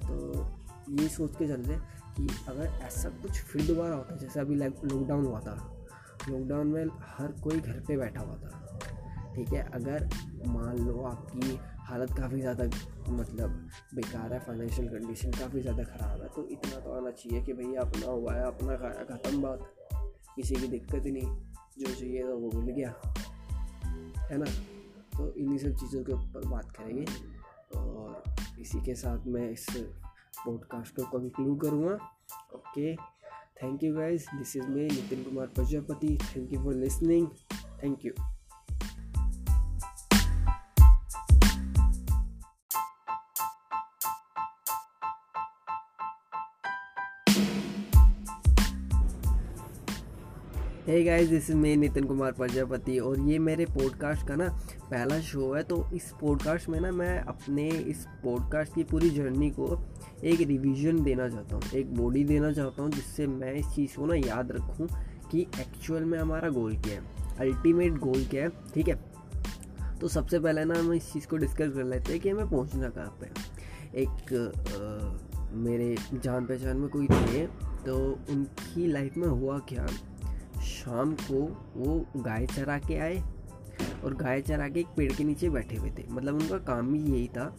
तो 0.00 0.46
ये 1.00 1.08
सोच 1.08 1.36
के 1.36 1.48
चल 1.48 1.62
रहे 1.62 1.76
कि 2.16 2.28
अगर 2.48 2.80
ऐसा 2.86 3.08
कुछ 3.22 3.40
फिर 3.42 3.66
दोबारा 3.66 3.94
होता, 3.94 4.16
जैसे 4.16 4.40
अभी 4.40 4.54
लॉकडाउन 4.54 5.24
हुआ 5.24 5.40
था। 5.40 5.56
लॉकडाउन 6.28 6.66
में 6.66 6.84
हर 7.08 7.32
कोई 7.42 7.60
घर 7.60 7.80
पे 7.88 7.96
बैठा 7.96 8.20
हुआ 8.20 8.36
था। 8.36 8.77
ठीक 9.38 9.52
है, 9.52 9.60
अगर 9.74 10.08
मान 10.48 10.78
लो 10.78 11.02
आपकी 11.06 11.56
हालत 11.88 12.12
काफ़ी 12.12 12.40
ज़्यादा 12.40 12.64
मतलब 13.08 13.50
बेकार 13.94 14.32
है 14.32 14.38
फाइनेंशियल 14.46 14.88
कंडीशन 14.88 15.30
काफ़ी 15.32 15.60
ज़्यादा 15.60 15.82
ख़राब 15.84 16.22
है 16.22 16.28
तो 16.28 16.46
इतना 16.48 16.80
तो 16.80 16.92
आना 16.92 17.10
चाहिए 17.10 17.42
कि 17.42 17.52
भैया 17.52 17.80
अपना 17.80 18.06
हुआ 18.06 18.34
है, 18.34 18.46
अपना 18.46 18.76
खाया 18.76 19.04
ख़त्म 19.06 19.42
बात। 19.42 19.60
किसी 20.34 20.54
की 20.54 20.68
दिक्कत 20.68 21.06
ही 21.06 21.10
नहीं, 21.10 21.36
जो 21.78 21.94
चाहिए 21.94 22.22
तो 22.22 22.36
वो 22.38 22.50
मिल 22.52 22.74
गया, 22.74 22.94
है 24.30 24.38
ना? 24.38 24.46
तो 25.16 25.32
इन्हीं 25.34 25.58
सब 25.58 25.76
चीज़ों 25.76 26.02
के 26.04 26.12
ऊपर 26.12 26.48
बात 26.48 26.70
करेंगे, 26.76 27.04
और 27.76 28.22
इसी 28.60 28.80
के 28.86 28.94
साथ 28.94 29.26
मैं 29.28 29.50
इस 29.50 29.66
पॉडकास्ट 30.38 30.96
को 30.96 31.04
कंक्लूड 31.18 31.60
करूँगा। 31.60 31.94
Okay 32.54 32.94
thank 33.62 33.84
you 33.84 33.94
guys 33.94 34.26
this 34.34 34.56
is 34.56 34.66
me 34.66 34.88
Nitin 34.88 35.22
Kumar 35.24 35.46
Prajapati 35.54 36.18
thank 36.24 36.52
you 36.52 36.62
for 36.64 36.74
listening 36.74 37.28
thank 37.82 38.04
you 38.06 38.12
hey 50.88 51.02
guys 51.04 51.28
this 51.28 51.50
is 51.50 51.56
me 51.56 51.76
Nitin 51.76 52.04
Kumar 52.04 52.32
Prajapati 52.32 52.98
और 52.98 53.18
ये 53.20 53.38
मेरे 53.38 53.64
पॉडकास्ट 53.64 54.26
का 54.28 54.34
ना 54.34 54.48
पहला 54.90 55.20
शो 55.20 55.52
है 55.54 55.62
तो 55.62 55.84
इस 55.94 56.12
पॉडकास्ट 56.20 56.68
में 56.68 56.80
ना 56.80 56.92
मैं 56.92 57.18
अपने 57.20 57.68
इस 57.68 58.06
पॉडकास्ट 58.24 58.74
की 58.74 58.84
पूरी 58.84 59.10
जर्नी 59.10 59.50
को 59.50 59.66
एक 60.24 60.40
रिवीजन 60.40 61.02
देना 61.04 61.28
चाहता 61.28 61.56
हूँ 61.56 61.62
एक 61.74 61.94
बॉडी 61.94 62.24
देना 62.24 62.52
चाहता 62.52 62.82
हूँ 62.82 62.90
जिससे 62.90 63.26
मैं 63.26 63.52
इस 63.52 63.66
चीज़ 63.66 63.96
को 63.96 64.06
ना 64.06 64.14
याद 64.14 64.52
रखूँ 64.52 64.88
कि 65.30 65.40
एक्चुअल 65.40 66.04
में 66.04 66.18
हमारा 66.18 66.48
गोल 66.48 66.76
क्या 66.76 67.00
है 67.00 67.36
अल्टीमेट 67.38 67.92
गोल 67.92 68.24
क्या 68.24 68.42
है 68.42 68.48
ठीक 68.74 68.88
है? 68.88 69.00
तो 70.00 70.08
सबसे 70.08 70.38
पहले 70.38 70.64
ना 70.64 70.78
हम 70.78 70.92
इस 70.92 71.12
चीज़ 71.12 71.26
को 71.26 71.36
डिस्कस 71.36 71.74
कर 71.74 71.84
लेते 71.84 72.12
हैं 72.12 72.20
कि 72.20 72.28
हमें 72.28 72.50
पहुँचना 72.50 72.88
कहाँ 72.88 73.18
पर 73.20 73.32
एक 73.94 74.34
आ, 74.34 75.48
मेरे 75.52 75.96
जान 76.14 76.46
पहचान 76.46 76.76
में 76.76 76.88
कोई 76.88 77.06
थे 77.06 77.46
तो 77.86 78.18
उनकी 78.30 78.86
लाइफ 78.86 79.16
में 79.16 79.28
हुआ 79.28 79.58
क्या? 79.58 79.86
शाम 80.78 81.14
को 81.22 81.40
वो 81.76 82.22
गाय 82.22 82.46
चरा 82.46 82.78
के 82.78 82.98
आए 82.98 83.22
और 84.04 84.14
गाय 84.14 84.40
चरा 84.42 84.68
के 84.68 84.80
एक 84.80 84.86
पेड़ 84.96 85.12
के 85.12 85.24
नीचे 85.24 85.48
बैठे 85.50 85.76
हुए 85.76 85.90
थे। 85.98 86.04
मतलब 86.10 86.34
उनका 86.34 86.58
काम 86.66 86.94
ही 86.94 87.00
यही 87.02 87.26
था। 87.28 87.54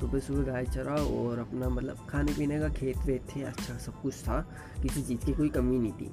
सुबह 0.00 0.18
सुबह 0.20 0.42
गाय 0.42 0.64
चरा 0.66 0.94
और 0.94 1.38
अपना 1.38 1.68
मतलब 1.68 2.06
खाने 2.08 2.32
पीने 2.34 2.58
का 2.60 2.68
खेत 2.68 2.96
वेत 3.06 3.26
थे 3.34 3.42
अच्छा 3.42 3.76
सब 3.78 4.00
कुछ 4.02 4.22
था। 4.22 4.40
किसी 4.82 5.02
चीज़ 5.02 5.24
की 5.26 5.32
कोई 5.32 5.48
कमी 5.48 5.78
नहीं 5.78 5.92
थी। 5.92 6.10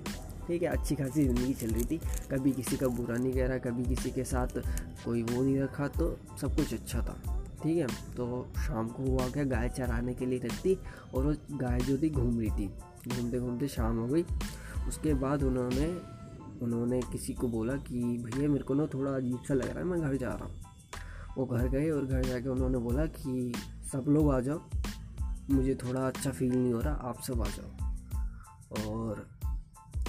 ठीक 0.47 0.61
है, 0.63 0.69
अच्छी 0.69 0.95
खासी 0.95 1.23
ज़िंदगी 1.23 1.53
चल 1.53 1.67
रही 1.67 1.85
थी। 1.85 1.99
कभी 2.31 2.51
किसी 2.51 2.77
का 2.77 2.87
बुरा 2.89 3.15
नहीं 3.15 3.33
कह 3.33 3.47
रहा, 3.47 3.57
कभी 3.59 3.83
किसी 3.85 4.11
के 4.11 4.23
साथ 4.23 4.57
कोई 5.05 5.21
वो 5.23 5.41
नहीं 5.41 5.59
रखा 5.61 5.87
तो 5.89 6.17
सब 6.41 6.55
कुछ 6.55 6.73
अच्छा 6.73 7.01
था। 7.01 7.17
ठीक 7.63 7.77
है 7.77 7.87
तो 8.15 8.47
शाम 8.57 8.87
को 8.87 9.03
वो 9.03 9.17
आ 9.19 9.27
गया 9.27 9.43
गाय 9.45 9.69
चराने 9.69 10.13
के 10.13 10.25
लिए 10.25 10.39
रखती 10.39 10.77
और 11.13 11.25
वो 11.25 11.33
गाय 11.57 11.79
जो 11.79 11.97
थी 11.97 12.09
घूम 12.09 12.39
रही 12.39 12.49
थी। 12.49 12.67
घूमते 13.09 13.39
घूमते 13.39 13.67
शाम 13.67 13.97
हो 13.97 14.07
गई। 14.07 14.25
उसके 14.87 15.13
बाद 15.15 15.43
उन्होंने 15.43 15.87
उन्होंने 16.61 17.01
किसी 17.01 17.33
को 17.33 17.47
बोला 17.47 17.75
कि 17.75 18.01
भैया 18.25 18.49
मेरे 18.49 18.63
को 18.63 18.73
ना 18.73 18.85
थोड़ा 18.85 19.11
अजीब 19.11 19.43
सा 19.47 19.53
लग 19.53 19.69
रहा 19.69 19.79
है, 19.79 19.83
मैं 19.83 20.01
घर 20.01 20.15
जा 20.17 20.29
रहा 20.29 20.45
हूँ। 20.45 20.61
वो 21.37 21.45
घर 21.45 21.67
गए 21.67 21.89
और 21.89 22.05
घर 22.05 22.23
जाके 22.23 22.49
उन्होंने 22.49 22.77
बोला 22.77 23.05
कि 23.05 23.53
सब 23.91 24.05
लोग 24.07 24.31
आ 24.33 24.39
जाओ, 24.39 24.61
मुझे 25.51 25.75
थोड़ा 25.75 26.07
अच्छा 26.07 26.31
फील 26.31 26.51
नहीं 26.51 26.73
हो 26.73 26.79
रहा, 26.79 26.93
आप 26.93 27.21
सब 27.21 27.41
आ 27.41 27.47
जाओ। 27.47 28.89
और 28.89 29.27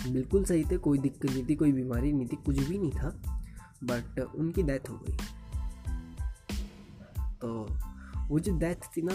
बिल्कुल 0.09 0.45
सही 0.45 0.65
थे, 0.65 0.77
कोई 0.77 0.99
दिक्कत 0.99 1.31
नहीं 1.31 1.45
थी, 1.49 1.55
कोई 1.55 1.73
बीमारी 1.73 2.13
नहीं 2.13 2.27
थी, 2.27 2.37
कुछ 2.37 2.59
भी 2.59 2.79
नहीं 2.79 2.91
था 2.91 3.09
बट 3.85 4.21
उनकी 4.21 4.63
डेथ 4.63 4.89
हो 4.91 4.97
गई। 4.97 5.17
तो 7.41 7.69
वो 8.29 8.39
जो 8.39 8.59
डेथ 8.59 8.89
थी 8.97 9.03
ना 9.03 9.13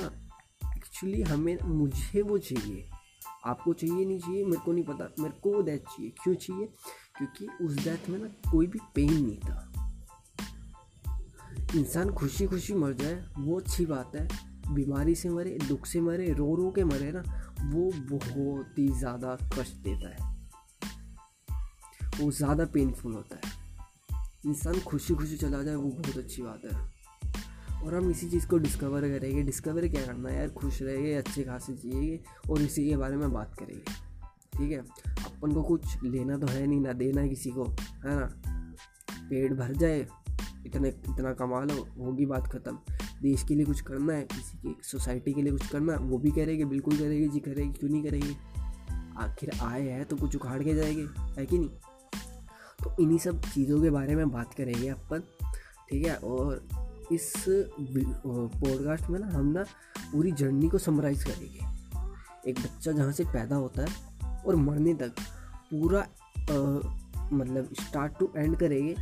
एक्चुअली 0.78 1.22
हमें, 1.22 1.58
मुझे 1.64 2.22
वो 2.22 2.38
चाहिए। 2.38 2.90
आपको 3.46 3.74
चाहिए 3.74 4.06
नहीं 4.06 4.20
चाहिए, 4.20 4.44
मेरे 4.46 4.60
को 4.66 4.72
नहीं 4.72 4.84
पता, 4.84 5.10
मेरे 5.20 5.40
को 5.44 5.54
वो 5.54 5.62
डेथ 5.62 5.80
चाहिए। 5.80 6.12
क्यों 6.24 6.36
चाहिए? 6.36 6.70
क्योंकि 7.18 7.66
उस 7.66 7.76
डेथ 7.76 8.10
में 8.10 8.20
ना 8.20 8.52
कोई 8.52 8.68
भी 8.68 8.80
पेन 8.96 9.14
नहीं 9.14 9.40
था। 9.40 9.64
इंसान 11.76 12.10
खुशी 12.10 12.48
खुशी 12.48 12.74
मर 12.74 12.94
जाए, 12.94 13.26
वो 13.38 13.60
अच्छी 13.60 13.86
बात 13.86 14.16
है। 14.16 14.28
बीमारी 14.74 15.16
से 15.16 15.30
मरे, 15.30 15.58
दुख 15.68 15.86
से 15.86 16.02
मरे 16.02 16.34
रो 16.34 16.56
रो 16.56 16.72
के 16.72 16.84
मरे 16.84 17.12
ना, 17.12 17.52
वो 17.64 17.92
बहुत 18.18 18.78
ही 18.78 18.88
ज़्यादा 18.88 19.36
कष्ट 19.36 19.74
देता 19.74 20.10
है। 20.10 20.38
वो 22.20 22.32
ज़्यादा 22.32 22.66
पेनफुल 22.66 23.14
होता 23.14 23.36
है। 23.36 23.54
इंसान 24.46 24.80
खुशी 24.80 25.16
खुशी 25.16 25.38
चला 25.38 25.64
जाए, 25.64 25.76
वो 25.76 25.90
बहुत 25.90 26.18
अच्छी 26.18 26.42
बात 26.42 26.62
है। 26.66 26.98
और 27.84 27.96
हम 27.96 28.12
इसी 28.12 28.30
चीज़ 28.30 28.48
को 28.48 28.58
डिस्कवर 28.58 29.02
करेंगे। 29.02 29.44
डिस्कवर 29.44 29.88
क्या 29.88 30.06
करना 30.06 30.30
है 30.30 30.38
यार? 30.38 30.50
खुश 30.50 30.82
रहेंगे 30.82 31.14
अच्छे 31.14 31.44
खासे 31.44 31.74
जिएँगे 31.74 32.20
और 32.50 32.62
इसी 32.62 32.90
के 32.90 32.98
बारे 32.98 33.18
में 33.18 33.34
बात 33.34 33.56
करेंगे। 33.60 34.07
ठीक 34.58 34.72
है? 34.72 34.78
अपन 35.26 35.52
को 35.52 35.64
कुछ 35.64 36.04
लेना 36.04 36.38
तो 36.38 36.48
है 36.48 36.68
नहीं, 36.68 36.82
ना 36.82 36.94
देना 36.94 37.22
है 37.22 37.30
किसी 37.30 37.50
को, 37.50 37.64
है 38.06 38.20
ना? 38.20 38.42
पेट 39.30 39.54
भर 39.54 39.74
जाए, 39.74 40.08
इतने, 40.66 40.90
इतना 40.90 41.34
कमा 41.34 41.64
लो, 41.64 41.88
होगी 42.00 42.26
बात 42.26 42.48
ख़त्म। 42.48 42.80
देश 43.22 43.44
के 43.44 43.56
लिए 43.56 43.66
कुछ 43.66 43.82
करना 43.82 44.14
है, 44.14 44.24
किसी 44.24 44.58
की, 44.58 44.78
सोसाइटी 44.84 45.34
के 45.34 45.42
लिए 45.42 45.52
कुछ 45.52 45.68
करना 45.68 45.94
है, 45.94 46.00
वो 46.00 46.18
भी 46.18 46.32
करेंगे, 46.32 46.66
बिल्कुल 46.66 46.98
करेगी, 46.98 47.28
जी 47.28 47.40
करेगी, 47.40 47.74
क्यों 47.74 47.90
नहीं 47.90 48.04
करेंगे? 48.04 48.36
आखिर 49.18 49.52
आए 49.62 49.88
हैं 49.90 50.06
तो 50.06 50.16
कुछ 50.16 50.36
उखाड़ 50.36 50.64
के 50.64 50.74
जाएँगे, 50.74 51.08
है 51.20 51.46
कि 51.46 51.58
नहीं? 51.58 51.70
तो 52.84 53.04
इन्हीं 53.04 53.20
सब 53.20 53.42
चीज़ों 53.42 53.82
के 53.82 53.90
बारे 53.90 54.16
में 54.16 54.32
बात 54.32 54.54
करेंगे 54.54 54.88
अपन, 54.88 55.24
ठीक 55.90 56.06
है? 56.06 56.16
और 56.16 56.68
इस 57.12 57.34
पॉडकास्ट 58.26 59.10
में 59.10 59.20
ना, 59.20 59.28
हम 59.28 59.46
ना 59.46 59.64
पूरी 60.12 60.32
जर्नी 60.32 60.70
को 60.70 60.78
समराइज़ 60.78 61.26
करेंगे। 61.26 61.78
एक 62.50 62.60
बच्चा 62.60 62.92
जहाँ 62.92 63.12
से 63.12 63.24
पैदा 63.24 63.56
होता 63.56 63.82
है 63.82 64.17
और 64.46 64.56
मरने 64.56 64.94
तक 64.94 65.14
पूरा 65.72 66.00
आ, 66.00 66.56
मतलब 67.34 67.70
स्टार्ट 67.82 68.18
टू 68.20 68.32
एंड 68.38 68.58
करेंगे। 68.58 68.96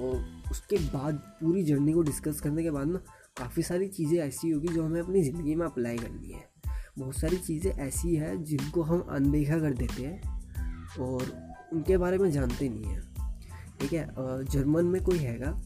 और 0.00 0.24
उसके 0.50 0.76
बाद 0.76 1.14
पूरी 1.40 1.62
जर्नी 1.62 1.92
को 1.92 2.02
डिस्कस 2.02 2.40
करने 2.40 2.62
के 2.62 2.70
बाद 2.70 2.86
ना 2.86 3.00
काफ़ी 3.36 3.62
सारी 3.62 3.88
चीज़ें 3.88 4.18
ऐसी 4.18 4.50
होगी 4.50 4.68
जो 4.68 4.84
हमें 4.84 5.00
अपनी 5.00 5.22
ज़िंदगी 5.22 5.54
में 5.54 5.66
अप्लाई 5.66 5.96
करनी 5.98 6.32
है। 6.32 6.48
बहुत 6.98 7.16
सारी 7.16 7.36
चीज़ें 7.36 7.70
ऐसी 7.72 8.14
हैं 8.16 8.42
जिनको 8.44 8.82
हम 8.82 9.00
अनदेखा 9.10 9.58
कर 9.58 9.74
देते 9.74 10.02
हैं 10.02 10.98
और 11.00 11.32
उनके 11.72 11.96
बारे 11.96 12.18
में 12.18 12.30
जानते 12.30 12.68
नहीं 12.68 12.84
हैं। 12.84 13.02
ठीक 13.80 13.92
है? 13.92 14.08
जर्मन 14.44 14.84
में 14.84 15.02
कोई 15.02 15.18
हैगा? 15.18 15.56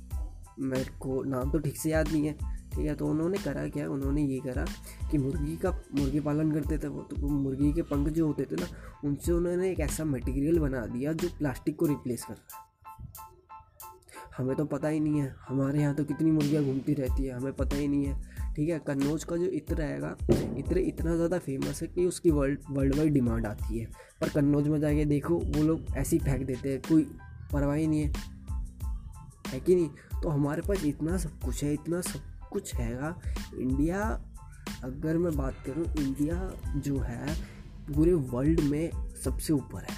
मेरे 0.58 0.98
को 1.00 1.22
नाम 1.24 1.50
तो 1.50 1.58
ठीक 1.58 1.76
से 1.76 1.90
याद 1.90 2.08
नहीं 2.08 2.26
है। 2.26 2.57
ठीक 2.78 2.86
है 2.86 2.94
तो 2.94 3.06
उन्होंने 3.06 3.38
करा 3.38 3.66
क्या? 3.68 3.88
उन्होंने 3.90 4.22
ये 4.24 4.38
करा 4.40 4.64
कि 5.10 5.18
मुर्गी 5.18 5.56
का 5.56 5.70
मुर्गी 5.94 6.20
पालन 6.20 6.50
करते 6.52 6.78
थे 6.78 6.88
वो 6.88 7.02
तो 7.02 7.28
मुर्गी 7.28 7.72
के 7.72 7.82
पंख 7.84 8.08
जो 8.08 8.26
होते 8.26 8.44
थे 8.44 8.56
ना, 8.56 8.66
उनसे 9.04 9.32
उन्होंने 9.32 9.70
एक 9.70 9.80
ऐसा 9.80 10.04
मटेरियल 10.04 10.58
बना 10.58 10.84
दिया 10.86 11.12
जो 11.12 11.28
प्लास्टिक 11.38 11.76
को 11.76 11.86
रिप्लेस 11.86 12.24
कर 12.24 12.34
रहा 12.34 12.56
है। 12.56 12.66
हमें 14.36 14.54
तो 14.56 14.64
पता 14.66 14.88
ही 14.88 15.00
नहीं 15.00 15.20
है, 15.20 15.34
हमारे 15.48 15.80
यहाँ 15.80 15.94
तो 15.94 16.04
कितनी 16.04 16.30
मुर्गियाँ 16.30 16.62
घूमती 16.64 16.94
रहती 16.94 17.24
है, 17.24 17.34
हमें 17.34 17.52
पता 17.52 17.76
ही 17.76 17.88
नहीं 17.88 18.04
है, 18.04 18.14
ठीक 18.56 18.68
है? 18.68 18.78
कन्नौज 18.78 19.24
का 19.24 19.36
जो 19.36 19.44
इत्र 19.44 19.82
आएगा 19.82 20.16
इत्र 20.58 20.78
इतना 20.78 21.14
ज़्यादा 21.16 21.38
फ़ेमस 21.40 21.82
है 21.82 21.88
कि 21.88 22.04
उसकी 22.06 22.30
वर्ल्ड 22.30 22.58
वर्ल्ड 22.70 22.94
वाइड 22.94 23.12
डिमांड 23.14 23.46
आती 23.46 23.78
है। 23.78 23.86
पर 24.20 24.28
कन्नौज 24.30 24.68
में 24.68 24.80
जाके 24.80 25.04
देखो, 25.06 25.36
वो 25.36 25.62
लोग 25.62 25.96
ऐसे 25.96 26.16
ही 26.16 26.24
फेंक 26.24 26.46
देते 26.46 26.68
हैं, 26.68 26.80
कोई 26.88 27.02
परवाह 27.52 27.76
नहीं 27.78 28.00
है। 28.00 28.12
है 29.48 29.60
कि 29.60 29.74
नहीं? 29.74 29.88
तो 30.22 30.28
हमारे 30.28 30.62
पास 30.62 30.84
इतना 30.84 31.16
सब 31.18 31.38
कुछ 31.44 31.62
है, 31.64 31.72
इतना 31.74 32.00
सब 32.00 32.20
कुछ 32.50 32.74
हैगा। 32.74 33.20
इंडिया 33.58 34.02
अगर 34.84 35.18
मैं 35.18 35.36
बात 35.36 35.54
करूँ 35.66 35.84
इंडिया 35.98 36.52
जो 36.76 36.98
है 36.98 37.34
पूरे 37.94 38.12
वर्ल्ड 38.12 38.60
में 38.60 38.90
सबसे 39.24 39.52
ऊपर 39.52 39.82
है। 39.82 39.96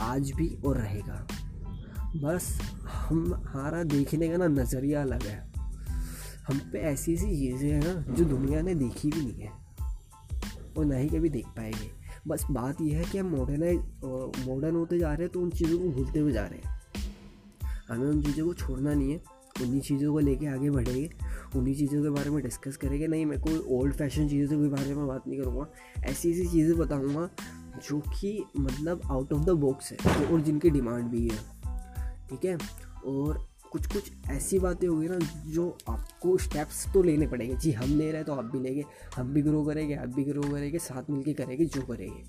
आज 0.00 0.30
भी 0.30 0.48
और 0.66 0.76
रहेगा। 0.76 1.26
बस 2.16 2.60
हम 2.84 3.34
हमारा 3.34 3.82
देखने 3.82 4.28
का 4.28 4.36
ना 4.36 4.46
नज़रिया 4.46 5.02
अलग 5.02 5.22
है। 5.22 5.52
हम 6.48 6.58
पे 6.72 6.78
ऐसी 6.78 7.14
ऐसी 7.14 7.26
चीज़ें 7.26 7.70
हैं 7.70 7.82
ना 7.84 8.14
जो 8.14 8.24
दुनिया 8.24 8.60
ने 8.62 8.74
देखी 8.74 9.10
भी 9.10 9.20
नहीं 9.20 9.40
है। 9.40 9.52
और 10.78 10.84
ना 10.84 10.96
ही 10.96 11.08
कभी 11.08 11.28
देख 11.28 11.46
पाएँगे। 11.46 11.90
बस 12.28 12.46
बात 12.50 12.80
यह 12.80 12.98
है 12.98 13.04
कि 13.04 13.18
हम 13.18 13.26
मॉडर्नाइज 13.26 13.80
मॉडर्न 14.48 14.76
होते 14.76 14.98
जा 14.98 15.08
रहे 15.08 15.22
हैं 15.22 15.28
तो 15.28 15.40
उन 15.40 15.50
चीज़ों 15.50 15.78
को 15.78 15.88
भूलते 15.88 16.18
हुए 16.18 16.32
जा 16.32 16.46
रहे 16.46 16.58
हैं। 16.58 16.78
हमें 17.88 18.08
उन 18.08 18.22
चीज़ों 18.22 18.46
को 18.46 18.54
छोड़ना 18.54 18.94
नहीं 18.94 19.12
है। 19.12 19.37
उन्हीं 19.62 19.80
चीज़ों 19.80 20.12
को 20.12 20.18
लेके 20.18 20.46
आगे 20.46 20.70
बढ़ेंगे, 20.70 21.10
उन्हीं 21.56 21.74
चीज़ों 21.74 22.02
के 22.02 22.10
बारे 22.10 22.30
में 22.30 22.42
डिस्कस 22.42 22.76
करेंगे। 22.76 23.06
नहीं, 23.06 23.26
मैं 23.26 23.40
कोई 23.40 23.58
ओल्ड 23.68 23.94
फ़ैशन 23.94 24.28
चीज़ों 24.28 24.62
के 24.62 24.68
बारे 24.68 24.94
में 24.94 25.06
बात 25.06 25.28
नहीं 25.28 25.40
करूँगा। 25.40 25.66
ऐसी 26.04 26.30
ऐसी 26.30 26.46
चीज़ें 26.46 26.78
बताऊँगा 26.78 27.30
जो 27.88 28.00
कि 28.00 28.44
मतलब 28.56 29.00
आउट 29.06 29.32
ऑफ़ 29.32 29.44
द 29.44 29.50
बॉक्स 29.50 29.92
है, 29.92 30.26
और 30.26 30.40
जिनकी 30.40 30.70
डिमांड 30.70 31.04
भी 31.04 31.28
है। 31.28 31.38
ठीक 32.30 32.44
है? 32.44 32.58
और 33.06 33.48
कुछ 33.72 33.86
कुछ 33.86 34.10
ऐसी 34.30 34.58
बातें 34.58 34.88
होगी 34.88 35.08
ना 35.08 35.18
जो 35.46 35.78
आपको 35.88 36.38
स्टेप्स 36.38 36.92
तो 36.94 37.02
लेने 37.02 37.26
पड़ेंगे। 37.26 37.56
जी, 37.56 37.72
हम 37.72 37.98
ले 37.98 38.06
रहे 38.06 38.16
हैं 38.16 38.24
तो 38.24 38.32
आप 38.32 38.44
भी 38.44 38.60
लेंगे, 38.60 38.84
हम 39.16 39.32
भी 39.32 39.42
ग्रो 39.42 39.64
करेंगे, 39.64 39.94
आप 39.94 40.08
भी 40.08 40.24
ग्रो 40.24 40.42
करेंगे, 40.42 40.78
साथ 40.78 41.10
मिलके 41.10 41.32
करेंगे, 41.32 41.64
जो 41.64 41.82
करेंगे। 41.82 42.22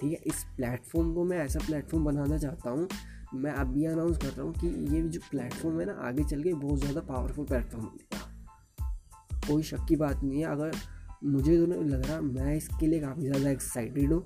ठीक 0.00 0.12
है? 0.12 0.18
इस 0.26 0.44
प्लेटफॉर्म 0.56 1.14
को 1.14 1.24
मैं 1.24 1.38
ऐसा 1.38 1.60
प्लेटफॉर्म 1.66 2.04
बनाना 2.04 2.38
चाहता 2.38 2.70
हूँ 2.70 2.88
मैं 3.34 3.52
अभी 3.52 3.84
अनाउंस 3.84 4.16
कर 4.16 4.28
रहा 4.28 4.42
हूँ 4.42 4.52
कि 4.54 4.66
ये 4.94 5.00
जो 5.08 5.20
प्लेटफॉर्म 5.30 5.80
है 5.80 5.86
ना 5.86 5.92
आगे 6.08 6.24
चल 6.24 6.42
के 6.42 6.52
बहुत 6.54 6.78
ज़्यादा 6.80 7.00
पावरफुल 7.00 7.44
प्लेटफॉर्म 7.46 7.86
बनेगा 7.86 9.46
कोई 9.48 9.62
शक 9.62 9.86
की 9.88 9.96
बात 9.96 10.22
नहीं 10.22 10.40
है 10.40 10.46
अगर 10.46 10.76
मुझे 11.24 11.56
तो 11.58 11.66
नहीं 11.66 11.84
लग 11.84 12.06
रहा 12.06 12.20
मैं 12.20 12.54
इसके 12.56 12.86
लिए 12.86 13.00
काफ़ी 13.00 13.22
ज़्यादा 13.22 13.50
एक्साइटेड 13.50 14.12
हूँ 14.12 14.22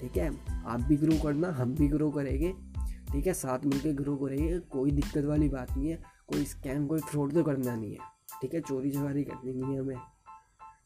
ठीक 0.00 0.16
है? 0.16 0.30
आप 0.66 0.80
भी 0.80 0.96
ग्रो 0.96 1.18
करना 1.22 1.48
हम 1.52 1.74
भी 1.74 1.88
ग्रो 1.88 2.10
करेंगे 2.10 2.52
ठीक 3.12 3.26
है? 3.26 3.32
साथ 3.34 3.64
मिलकर 3.66 3.92
ग्रो 4.02 4.16
करेंगे 4.16 4.58
कोई 4.70 4.90
दिक्कत 4.90 5.24
वाली 5.24 5.48
बात 5.48 5.76
नहीं 5.76 5.90
है 5.90 5.98
कोई 6.28 6.44
स्कैम 6.44 6.86
कोई 6.86 7.00
फ्रॉड 7.00 7.34
तो 7.34 7.42
करना 7.44 7.74
नहीं 7.76 7.92
है 7.92 7.98
ठीक 8.40 8.54
है? 8.54 8.60
चोरी 8.60 8.90
चकारी 8.90 9.24
करनी 9.24 9.52
नहीं 9.52 9.74
है 9.74 9.80
हमें 9.80 9.96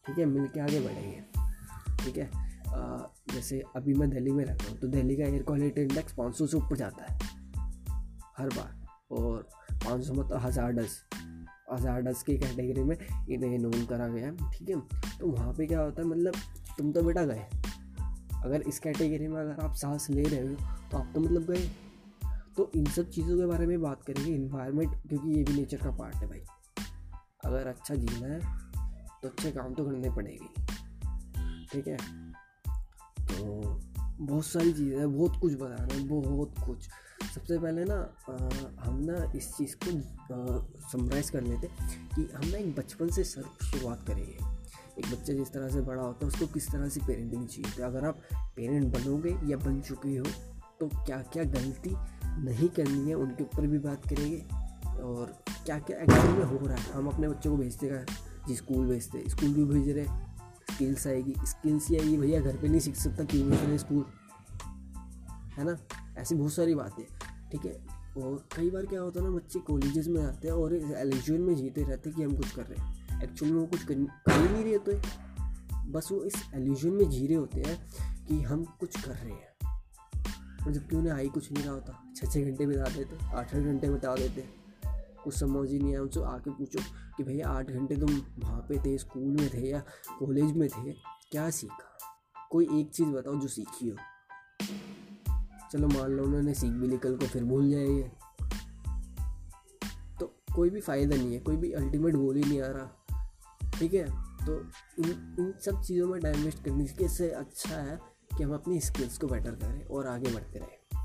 ठीक 0.06 0.18
है? 0.18 0.25
मिल 0.25 0.47
के 0.47 0.61
आगे 0.61 0.80
बढ़ेंगे 0.80 1.23
ठीक 2.04 2.16
है? 2.16 2.30
आ, 2.66 2.99
जैसे 3.33 3.62
अभी 3.76 3.94
मैं 3.94 4.11
दिल्ली 4.11 4.33
में 4.33 4.44
रहता 4.44 4.71
हूँ 4.71 4.78
तो 4.78 4.88
दिल्ली 4.88 5.16
का 5.16 5.25
एयर 5.25 5.42
क्वालिटी 5.42 5.83
इंडेक्स 5.83 6.12
पाँच 6.12 6.37
सौ 6.37 6.47
से 6.47 6.56
ऊपर 6.56 6.76
जाता 6.76 7.12
है। 7.12 7.18
हर 8.36 8.48
बार। 8.48 8.72
और 9.12 9.48
पाँच 9.84 10.04
सौ 10.04 10.14
मतलब 10.14 10.38
हज़ार 10.38 10.72
डस। 10.72 11.02
हज़ार 11.72 12.00
डस 12.02 12.22
की 12.22 12.36
कैटेगरी 12.38 12.82
में 12.82 12.96
इन्हें 12.96 13.58
नोन 13.58 13.84
करा 13.86 14.08
गया 14.08 14.26
है, 14.26 14.50
ठीक 14.50 14.68
है? 14.68 14.80
तो 15.18 15.26
वहाँ 15.26 15.52
पे 15.54 15.66
क्या 15.66 15.80
होता 15.80 16.02
है 16.02 16.08
मतलब 16.08 16.34
तुम 16.78 16.92
तो 16.92 17.02
बेटा 17.02 17.24
गए। 17.24 17.46
अगर 18.44 18.62
इस 18.62 18.78
कैटेगरी 18.78 19.28
में 19.28 19.40
अगर 19.40 19.64
आप 19.64 19.74
सांस 19.74 20.08
ले 20.10 20.22
रहे 20.22 20.40
हो 20.40 20.54
तो 20.90 20.98
आप 20.98 21.10
तो 21.14 21.20
मतलब 21.20 21.44
गए। 21.44 21.68
तो 22.56 22.70
इन 22.76 22.84
सब 22.86 23.08
चीज़ों 23.10 23.36
के 23.38 23.46
बारे 23.46 23.66
में 23.66 23.80
बात 23.82 24.02
करेंगे 24.02 24.30
इन्वायरमेंट 24.32 24.90
क्योंकि 25.08 25.30
ये 25.30 25.42
भी 25.44 25.54
नेचर 25.54 25.76
का 25.76 25.90
पार्ट 25.90 26.14
है 26.14 26.26
भाई। 26.28 26.42
अगर 27.44 27.66
अच्छा 27.66 27.94
जीना 27.94 28.26
है 28.26 28.40
तो 29.22 29.28
अच्छे 29.28 29.50
काम 29.52 29.74
तो 29.74 29.84
करने 29.84 30.10
पड़ेंगे। 30.10 30.48
ठीक 31.72 31.88
है? 31.88 31.96
तो 33.18 33.80
बहुत 34.20 34.46
सारी 34.46 34.72
चीज़ें 34.72 34.98
हैं, 34.98 35.12
बहुत 35.12 35.40
कुछ 35.40 35.54
बताना 35.54 35.94
है, 35.94 36.06
बहुत 36.08 36.54
कुछ। 36.66 36.88
सबसे 37.24 37.58
पहले 37.58 37.84
ना 37.84 37.96
हम 38.80 38.98
ना 39.00 39.32
इस 39.36 39.52
चीज़ 39.52 39.74
को 39.76 39.90
समराइज़ 40.92 41.30
कर 41.32 41.42
लेते 41.42 41.68
कि 42.16 42.28
हम 42.34 42.48
ना 42.48 42.58
एक 42.58 42.74
बचपन 42.76 43.08
से 43.08 43.24
सर, 43.24 43.44
शुरुआत 43.62 44.04
करेंगे 44.06 44.38
एक 44.98 45.06
बच्चा 45.06 45.32
जिस 45.32 45.52
तरह 45.52 45.68
से 45.68 45.80
बड़ा 45.80 46.02
होता 46.02 46.24
है, 46.24 46.28
उसको 46.28 46.46
किस 46.46 46.70
तरह 46.72 46.88
से 46.88 47.00
पेरेंटिंग 47.06 47.46
चाहिए? 47.46 47.72
तो 47.76 47.84
अगर 47.84 48.04
आप 48.04 48.18
पेरेंट 48.56 48.92
बनोगे 48.94 49.36
या 49.44 49.56
बन 49.56 49.80
चुके 49.80 50.16
हो 50.16 50.26
तो 50.80 50.88
क्या 50.96 51.16
क्या 51.32 51.44
गलती 51.44 51.94
नहीं 52.44 52.68
करनी 52.68 53.08
है, 53.08 53.14
उनके 53.14 53.44
ऊपर 53.44 53.66
भी 53.66 53.78
बात 53.78 54.08
करेंगे। 54.08 54.38
और 55.02 55.32
क्या 55.66 55.78
क्या 55.78 55.98
एक्चुअल 55.98 56.28
में 56.28 56.44
हो 56.44 56.66
रहा 56.66 56.76
है, 56.76 56.92
हम 56.92 57.08
अपने 57.08 57.28
बच्चों 57.28 57.50
को 57.50 57.56
भेजते 57.56 57.86
हैं? 57.86 58.06
जी 58.48 58.56
स्कूल 58.56 58.86
भेजते 58.86 59.24
स्कूल 59.30 59.54
भी 59.54 59.64
भेज 59.64 59.88
रहे 59.88 60.04
स्किल्स 60.74 61.06
आएगी। 61.06 61.34
स्किल्स 61.46 61.88
ही 61.88 61.96
आएगी, 61.98 62.16
भैया, 62.16 62.40
घर 62.40 62.56
पे 62.56 62.68
नहीं 62.68 62.80
सीख 62.80 62.96
सकता, 62.96 63.24
क्यों 63.24 63.48
भेज 63.50 63.60
रहे 63.60 63.78
स्कूल 63.78 64.04
है 65.58 65.64
ना? 65.64 65.76
ऐसी 66.18 66.34
बहुत 66.34 66.52
सारी 66.52 66.74
बातें। 66.74 67.04
ठीक 67.54 67.64
है? 67.64 67.87
और 68.23 68.49
कई 68.56 68.70
बार 68.70 68.87
क्या 68.87 69.00
होता 69.00 69.20
है 69.20 69.30
ना 69.30 69.37
बच्चे 69.37 69.58
कॉलेजेस 69.58 70.08
में 70.08 70.25
आते 70.25 70.49
हैं 70.49 70.54
और 70.54 70.75
एलिजन 70.75 71.40
में 71.40 71.54
जीते 71.54 71.82
रहते 71.82 72.11
कि 72.11 72.23
हम 72.23 72.37
कुछ 72.37 72.50
कर 72.50 72.62
रहे 72.62 72.82
हैं। 72.82 73.23
एक्चुअली 73.23 73.54
वो 73.54 73.66
कुछ 73.66 73.84
कर, 73.84 73.94
कर 73.94 74.46
ही 74.46 74.49
नहीं 74.49 74.64
रहे 74.64 74.75
होते। 74.75 75.00
बस 75.90 76.08
वो 76.12 76.25
इस 76.25 76.34
एल्यूजन 76.54 76.90
में 76.90 77.11
जी 77.11 77.26
रहे 77.26 77.37
होते 77.37 77.62
हैं 77.66 77.92
कि 78.26 78.42
हम 78.42 78.64
कुछ 78.64 79.04
कर 79.04 79.14
रहे 79.14 79.32
हैं। 79.32 79.70
और 80.66 80.73
जबकि 80.73 80.96
उन्हें 80.96 81.14
आई 81.14 81.28
कुछ 81.28 81.52
नहीं 81.52 81.64
रहा 81.64 81.75
होता। 81.75 82.12
छः 82.16 82.26
छः 82.26 82.44
घंटे 82.44 82.66
बिता 82.66 82.84
देते 82.84 83.26
आठ 83.26 83.34
आठ 83.34 83.62
घंटे 83.62 83.88
बिता 83.88 84.14
देते। 84.14 84.49
कुछ 85.25 85.34
समझ 85.34 85.70
ही 85.70 85.78
नहीं 85.78 85.90
आया 85.90 86.02
उनसे 86.02 86.23
आके 86.23 86.50
पूछो 86.50 86.78
कि 87.16 87.23
भैया 87.23 87.49
आठ 87.49 87.70
घंटे 87.70 87.96
तुम 87.96 88.23
वहाँ 88.38 88.61
पे 88.61 88.78
थे 88.78 88.99
स्कूल 88.99 89.23
में 89.23 89.50
थे 89.54 89.70
या 89.70 89.84
कॉलेज 90.18 90.52
में 90.56 90.68
थे? 90.68 90.92
क्या 91.30 91.50
सीखा? 91.50 91.99
कोई 92.50 92.80
एक 92.80 92.90
चीज़ 92.90 93.08
बताओ 93.08 93.40
जो 93.40 93.49
सीखी 93.49 93.88
हो। 93.88 93.96
चलो 95.73 95.88
मान 95.88 96.11
लो 96.11 96.25
उन्होंने 96.25 96.54
सीख 96.54 96.73
भी 96.73 96.88
ली, 96.88 96.99
कल 96.99 97.16
को 97.16 97.26
फिर 97.26 97.44
भूल 97.44 97.71
जाएँगे। 97.71 98.11
तो 100.21 100.35
कोई 100.54 100.71
भी 100.71 100.80
फ़ायदा 100.80 101.16
नहीं 101.16 101.33
है, 101.33 101.40
कोई 101.40 101.56
भी 101.56 101.73
अल्टीमेट 101.73 102.14
गोल 102.14 102.37
ही 102.37 102.42
नहीं 102.42 102.61
आ 102.61 102.66
रहा। 102.66 103.06
ठीक 103.78 103.94
है? 103.94 104.35
तो 104.47 104.61
इन 104.99 105.37
इन 105.38 105.54
सब 105.64 105.83
चीज़ों 105.83 106.09
में 106.09 106.21
टाइम 106.21 106.44
वेस्ट 106.44 106.64
करने 106.64 106.85
के 106.85 107.09
से 107.09 107.30
अच्छा 107.30 107.76
है 107.76 108.00
कि 108.37 108.42
हम 108.42 108.54
अपनी 108.54 108.80
स्किल्स 108.80 109.18
को 109.18 109.26
बेटर 109.26 109.50
करें 109.50 109.85
और 109.85 110.06
आगे 110.06 110.35
बढ़ते 110.35 110.59
रहें। 110.59 111.02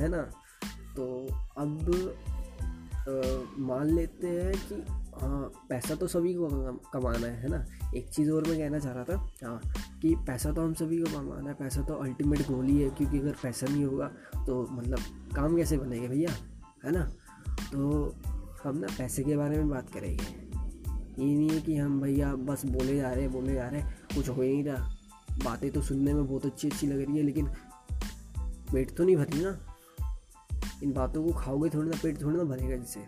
है 0.00 0.08
ना? 0.08 0.22
तो 0.96 1.26
अब 1.58 1.78
मान 3.08 3.86
लेते 3.86 4.28
हैं 4.28 4.52
कि 4.62 4.74
हाँ 5.20 5.50
पैसा 5.68 5.94
तो 5.94 6.06
सभी 6.06 6.32
को 6.34 6.48
कमाना 6.92 7.26
है 7.26 7.40
है 7.42 7.48
ना? 7.48 7.64
एक 7.96 8.08
चीज़ 8.08 8.30
और 8.30 8.46
मैं 8.48 8.56
कहना 8.58 8.78
चाह 8.78 8.92
रहा 8.92 9.04
था 9.04 9.16
हाँ 9.44 9.60
कि 10.02 10.14
पैसा 10.26 10.52
तो 10.52 10.62
हम 10.62 10.74
सभी 10.74 10.98
को 10.98 11.10
कमाना 11.12 11.48
है, 11.48 11.54
पैसा 11.54 11.82
तो 11.82 11.94
अल्टीमेट 11.94 12.46
गोल 12.48 12.66
ही 12.66 12.80
है, 12.82 12.90
क्योंकि 12.90 13.18
अगर 13.18 13.36
पैसा 13.42 13.66
नहीं 13.66 13.84
होगा 13.84 14.06
तो 14.46 14.66
मतलब 14.70 14.98
काम 15.36 15.56
कैसे 15.56 15.78
बनेगा 15.78 16.08
भैया, 16.08 16.30
है 16.84 16.92
ना? 16.92 17.02
तो 17.72 18.14
हम 18.64 18.76
ना 18.76 18.86
पैसे 18.98 19.24
के 19.24 19.36
बारे 19.36 19.56
में 19.56 19.68
बात 19.70 19.90
करेंगे। 19.90 20.24
ये 21.18 21.34
नहीं 21.34 21.48
है 21.50 21.60
कि 21.60 21.76
हम 21.76 22.00
भैया 22.00 22.34
बस 22.34 22.64
बोले 22.66 22.96
जा 22.96 23.10
रहे 23.10 23.22
हैं, 23.22 23.32
बोले 23.32 23.54
जा 23.54 23.68
रहे 23.68 23.80
हैं, 23.80 23.94
कुछ 24.14 24.28
हो 24.28 24.42
ही 24.42 24.52
नहीं 24.52 24.64
रहा। 24.64 24.88
बातें 25.44 25.70
तो 25.70 25.82
सुनने 25.82 26.14
में 26.14 26.26
बहुत 26.26 26.46
अच्छी 26.46 26.68
अच्छी 26.68 26.86
लग 26.86 27.00
रही 27.00 27.16
है, 27.16 27.22
लेकिन 27.22 27.46
पेट 28.72 28.96
तो 28.96 29.04
नहीं 29.04 29.16
भरी 29.16 29.42
ना। 29.42 29.58
इन 30.82 30.92
बातों 30.92 31.24
को 31.24 31.32
खाओगे, 31.32 31.70
थोड़ी 31.70 31.90
ना 31.90 31.98
पेट 32.02 32.22
थोड़ी 32.22 32.36
ना 32.36 32.44
भरेगा 32.44 32.76
जिससे 32.76 33.00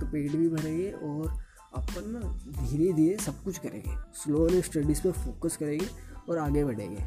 तो 0.00 0.06
पेट 0.06 0.32
भी 0.32 0.48
भरेंगे 0.48 0.90
और 0.90 1.38
अपन 1.74 2.02
ना 2.06 2.20
धीरे 2.66 2.92
धीरे 2.92 3.16
सब 3.16 3.42
कुछ 3.42 3.58
करेंगे। 3.58 3.96
स्लो 4.14 4.48
एंड 4.48 4.62
स्टडीज़ 4.64 5.02
पे 5.02 5.12
फोकस 5.12 5.56
करेंगे 5.56 5.86
और 6.28 6.38
आगे 6.38 6.64
बढ़ेंगे। 6.64 7.04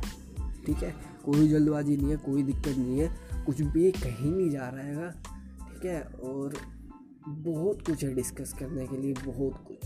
ठीक 0.65 0.77
है? 0.77 0.95
कोई 1.25 1.47
जल्दबाजी 1.47 1.97
नहीं 1.97 2.09
है, 2.09 2.17
कोई 2.17 2.43
दिक्कत 2.43 2.67
नहीं 2.67 2.99
है। 2.99 3.17
कुछ 3.45 3.61
भी 3.61 3.91
कहीं 3.91 4.31
नहीं 4.31 4.49
जा 4.49 4.69
रहा 4.69 4.83
है 4.83 5.11
ठीक 5.11 5.85
है? 5.85 6.01
और 6.03 6.53
बहुत 7.27 7.81
कुछ 7.81 8.03
है 8.03 8.13
डिस्कस 8.13 8.53
करने 8.53 8.87
के 8.87 8.97
लिए, 8.97 9.13
बहुत 9.13 9.65
कुछ। 9.67 9.77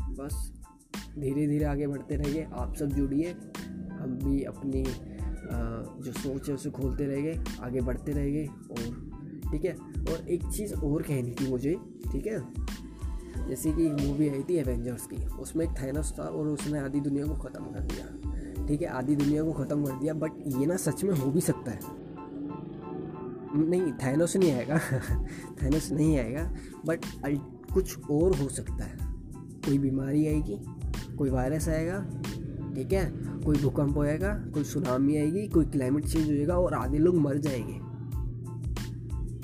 बस 0.00 0.52
धीरे 1.18 1.46
धीरे 1.46 1.64
आगे 1.64 1.86
बढ़ते 1.86 2.16
रहिए। 2.16 2.48
आप 2.52 2.74
सब 2.76 2.86
जुड़िए। 2.86 3.32
हम 3.92 4.18
भी 4.24 4.42
अपनी 4.42 4.84
जो 6.02 6.12
सोच 6.12 6.48
है, 6.48 6.54
उसे 6.54 6.70
खोलते 6.70 7.04
रहेंगे 7.04 7.40
आगे 7.62 7.80
बढ़ते 7.80 8.12
रहेंगे 8.12 8.46
और 8.46 9.10
ठीक 9.52 9.64
है। 9.64 9.72
और 10.12 10.28
एक 10.28 10.46
चीज़ 10.46 10.74
और 10.74 11.02
कहनी 11.02 11.30
थी 11.30 11.50
मुझे, 11.50 11.76
ठीक 12.12 12.26
है? 12.26 12.38
जैसे 13.48 13.72
कि 13.72 13.86
एक 13.86 13.92
मूवी 13.92 14.28
आई 14.28 14.42
थी 14.42 14.56
एवेंजर्स 14.56 15.06
की, 15.06 15.16
उसमें 15.16 15.64
एक 15.64 15.70
थैनस 15.70 16.14
था 16.18 16.22
और 16.22 16.46
उसने 16.46 16.78
आधी 16.78 17.00
दुनिया 17.00 17.26
को 17.26 17.34
ख़त्म 17.34 17.64
कर 17.64 17.80
दिया। 17.80 18.66
ठीक 18.66 18.82
है, 18.82 18.88
आधी 18.88 19.16
दुनिया 19.16 19.42
को 19.42 19.52
ख़त्म 19.52 19.84
कर 19.84 19.92
दिया 19.92 20.14
बट 20.14 20.30
ये 20.46 20.66
ना 20.66 20.76
सच 20.76 21.04
में 21.04 21.14
हो 21.14 21.30
भी 21.30 21.40
सकता 21.40 21.70
है। 21.70 21.80
नहीं 23.68 23.92
थैनोस 23.92 24.36
नहीं 24.36 24.52
आएगा। 24.52 24.78
थैनोस 25.62 25.92
नहीं 25.92 26.18
आएगा 26.18 26.54
बट 26.86 27.00
कुछ 27.74 27.98
और 28.10 28.36
हो 28.36 28.48
सकता 28.48 28.84
है। 28.84 28.96
कोई 29.66 29.78
बीमारी 29.78 30.26
आएगी, 30.26 30.58
कोई 31.16 31.30
वायरस 31.30 31.68
आएगा 31.68 32.06
ठीक 32.74 32.92
है? 32.92 33.12
कोई 33.44 33.56
भूकंप 33.56 33.96
होएगा, 33.96 34.34
कोई 34.34 34.64
सुनामी 34.64 35.16
आएगी, 35.16 35.48
कोई 35.48 35.64
क्लाइमेट 35.64 36.04
चेंज 36.04 36.30
हो 36.30 36.36
जाएगा 36.36 36.58
और 36.58 36.74
आधे 36.74 36.98
लोग 36.98 37.14
मर 37.14 37.38
जाएँगे। 37.38 37.94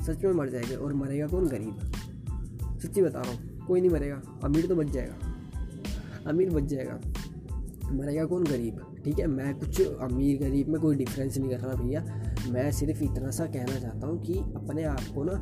सच 0.04 0.24
में 0.24 0.32
मर 0.32 0.48
जाएँगे 0.48 0.74
और 0.74 0.94
मरेगा 0.94 1.26
कौन? 1.26 1.46
गरीब। 1.46 1.92
सच्ची 2.78 3.02
बता 3.02 3.20
रहा 3.20 3.30
हूँ, 3.30 3.66
कोई 3.66 3.80
नहीं 3.80 3.90
मरेगा। 3.90 4.22
अमीर 4.44 4.66
तो 4.66 4.76
बच 4.76 4.86
जाएगा। 4.86 5.14
अमीर 6.26 6.50
बच 6.50 6.62
जाएगा। 6.62 7.00
मरेगा 7.92 8.24
कौन? 8.24 8.44
गरीब। 8.44 8.80
ठीक 9.04 9.18
है? 9.18 9.26
मैं 9.26 9.58
कुछ 9.58 9.80
अमीर 9.80 10.40
गरीब 10.40 10.68
में 10.68 10.80
कोई 10.80 10.96
डिफरेंस 10.96 11.38
नहीं 11.38 11.50
कर 11.50 11.58
रहा 11.58 11.74
भैया। 11.74 12.19
मैं 12.48 12.70
सिर्फ़ 12.72 13.02
इतना 13.04 13.30
सा 13.30 13.46
कहना 13.46 13.78
चाहता 13.80 14.06
हूँ 14.06 14.20
कि 14.22 14.34
अपने 14.56 14.84
आप 14.84 15.04
को 15.14 15.24
ना 15.24 15.32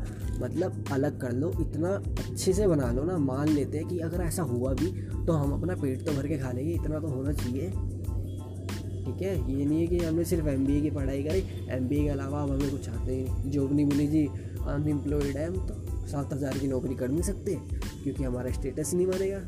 मतलब 0.41 0.85
अलग 0.93 1.21
कर 1.21 1.33
लो, 1.33 1.51
इतना 1.61 1.89
अच्छे 1.89 2.53
से 2.53 2.67
बना 2.67 2.91
लो 2.93 3.05
ना, 3.05 3.17
मान 3.19 3.49
लेते 3.49 3.79
हैं 3.79 3.87
कि 3.89 3.99
अगर 4.01 4.23
ऐसा 4.23 4.43
हुआ 4.45 4.73
भी 4.75 4.91
तो 5.27 5.33
हम 5.33 5.53
अपना 5.53 5.75
पेट 5.77 6.05
तो 6.07 6.13
भर 6.13 6.27
के 6.29 6.39
खा 6.39 6.53
लेंगे, 6.53 6.73
इतना 6.75 7.01
तो 7.01 7.09
होना 7.09 7.33
चाहिए। 7.35 7.71
ठीक 9.05 9.23
है? 9.23 9.35
ये 9.51 9.65
नहीं 9.65 9.81
है 9.81 9.87
कि 9.87 9.99
हमने 9.99 10.25
सिर्फ़ 10.25 10.49
एमबीए 10.49 10.81
की 10.81 10.91
पढ़ाई 10.91 11.23
करी 11.23 11.45
एमबीए 11.71 12.03
के 12.03 12.09
अलावा 12.09 12.43
अब 12.43 12.51
हमें 12.51 12.71
कुछ 12.71 12.89
आते 12.89 13.17
नहीं। 13.17 13.51
जॉब 13.51 13.73
नहीं 13.73 13.87
मिली 13.87 14.07
जी 14.07 14.27
अनएम्प्लॉयड 14.27 15.37
है, 15.37 15.47
हम 15.47 15.67
तो 15.67 16.07
सात 16.09 16.33
हज़ार 16.33 16.59
की 16.59 16.69
नौकरी 16.69 16.95
कर 16.95 17.09
नहीं 17.09 17.23
सकते, 17.23 17.55
क्योंकि 18.03 18.25
हमारा 18.25 18.51
स्टेटस 18.53 18.95
नहीं 18.95 19.07
मारेगा 19.07 19.39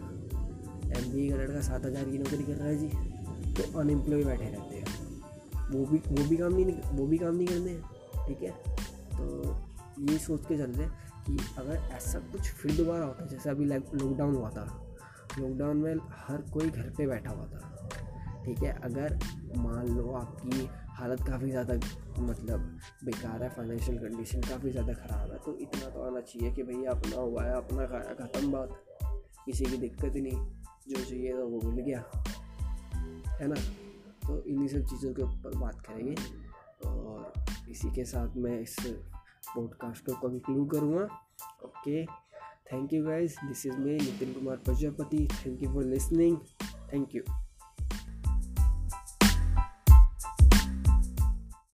एम 0.90 1.04
का 1.30 1.36
लड़का 1.36 1.60
सात 1.62 1.84
हज़ार 1.86 2.04
की 2.04 2.18
नौकरी 2.18 2.44
कर 2.44 2.52
रहा 2.52 2.68
है 2.68 2.76
जी 2.78 2.88
तो 3.54 3.78
अनएम्प्लॉय 3.80 4.24
बैठे 4.24 4.44
रहते 4.44 4.74
हैं। 4.74 4.79
वो 5.70 5.85
भी 5.87 5.98
वो 6.11 6.28
भी 6.28 6.37
काम 6.37 6.54
नहीं 6.54 6.74
वो 6.92 7.06
भी 7.06 7.18
काम 7.18 7.35
नहीं 7.35 7.46
करते 7.46 7.70
हैं, 7.70 7.83
ठीक 8.26 8.42
है? 8.42 8.50
तो 9.11 9.22
ये 10.11 10.18
सोच 10.18 10.46
के 10.46 10.56
चल 10.59 10.70
रहे 10.72 10.88
कि 11.26 11.37
अगर 11.59 11.88
ऐसा 11.94 12.18
कुछ 12.33 12.50
फिर 12.52 12.76
दोबारा 12.76 13.04
होता 13.04 13.24
है 13.24 13.28
जैसे 13.30 13.50
अभी 13.50 13.64
लॉकडाउन 13.64 14.35
हुआ 14.35 14.50
था 14.50 14.64
लॉकडाउन 15.38 15.76
में 15.76 15.94
हर 16.18 16.42
कोई 16.52 16.70
घर 16.70 16.90
पे 16.96 17.06
बैठा 17.06 17.30
हुआ 17.30 17.46
था, 17.46 17.61
ठीक 18.44 18.62
है? 18.62 18.72
अगर 18.85 19.18
मान 19.56 19.88
लो 19.88 20.12
आपकी 20.14 20.68
हालत 20.92 21.20
काफ़ी 21.26 21.50
ज़्यादा 21.50 21.74
मतलब 22.20 22.61
बेकार 23.04 23.42
है 23.42 23.48
फाइनेंशियल 23.50 23.98
कंडीशन 23.98 24.40
काफ़ी 24.40 24.70
ज़्यादा 24.70 24.92
ख़राब 24.94 25.30
है 25.33 25.38
तो 25.44 25.56
इतना 25.59 25.90
तो 25.90 26.02
आना 26.02 26.20
चाहिए 26.22 26.50
कि 26.54 26.62
भैया 26.62 26.90
अपना 26.90 27.16
हुआ 27.16 27.44
है, 27.44 27.54
अपना 27.56 27.87
खाया, 27.87 28.14
ख़त्म 28.16 28.50
बात। 28.52 28.70
किसी 29.44 29.64
की 29.64 29.76
दिक्कत 29.76 30.16
ही 30.16 30.20
नहीं, 30.20 30.40
जो 30.88 31.04
चाहिए 31.04 31.33
तो 31.33 31.46
वो 31.48 31.61
मिल 31.62 31.85
गया, 31.85 32.04
है 33.40 33.48
ना? 33.48 33.61
तो 34.26 34.42
इन्हीं 34.42 34.68
सब 34.68 34.85
चीज़ों 34.85 35.14
के 35.14 35.22
ऊपर 35.22 35.59
बात 35.59 35.80
करेंगे। 35.87 36.14
और 36.88 37.33
इसी 37.70 37.90
के 37.94 38.04
साथ 38.04 38.37
मैं 38.37 38.61
इस 38.61 38.76
पॉडकास्ट 39.54 40.06
को 40.06 40.28
कंक्लूड 40.28 40.70
करूँगा। 40.70 41.04
Okay 41.64 42.04
thank 42.72 42.92
you 42.92 43.04
guys 43.04 43.37
this 43.44 43.66
is 43.66 43.76
me 43.76 43.92
Nitin 43.92 44.33
Kumar 44.33 44.56
Prajapati 44.56 45.28
thank 45.33 45.62
you 45.62 45.72
for 45.72 45.85
listening 45.85 46.37
thank 46.92 47.14
you 47.14 47.22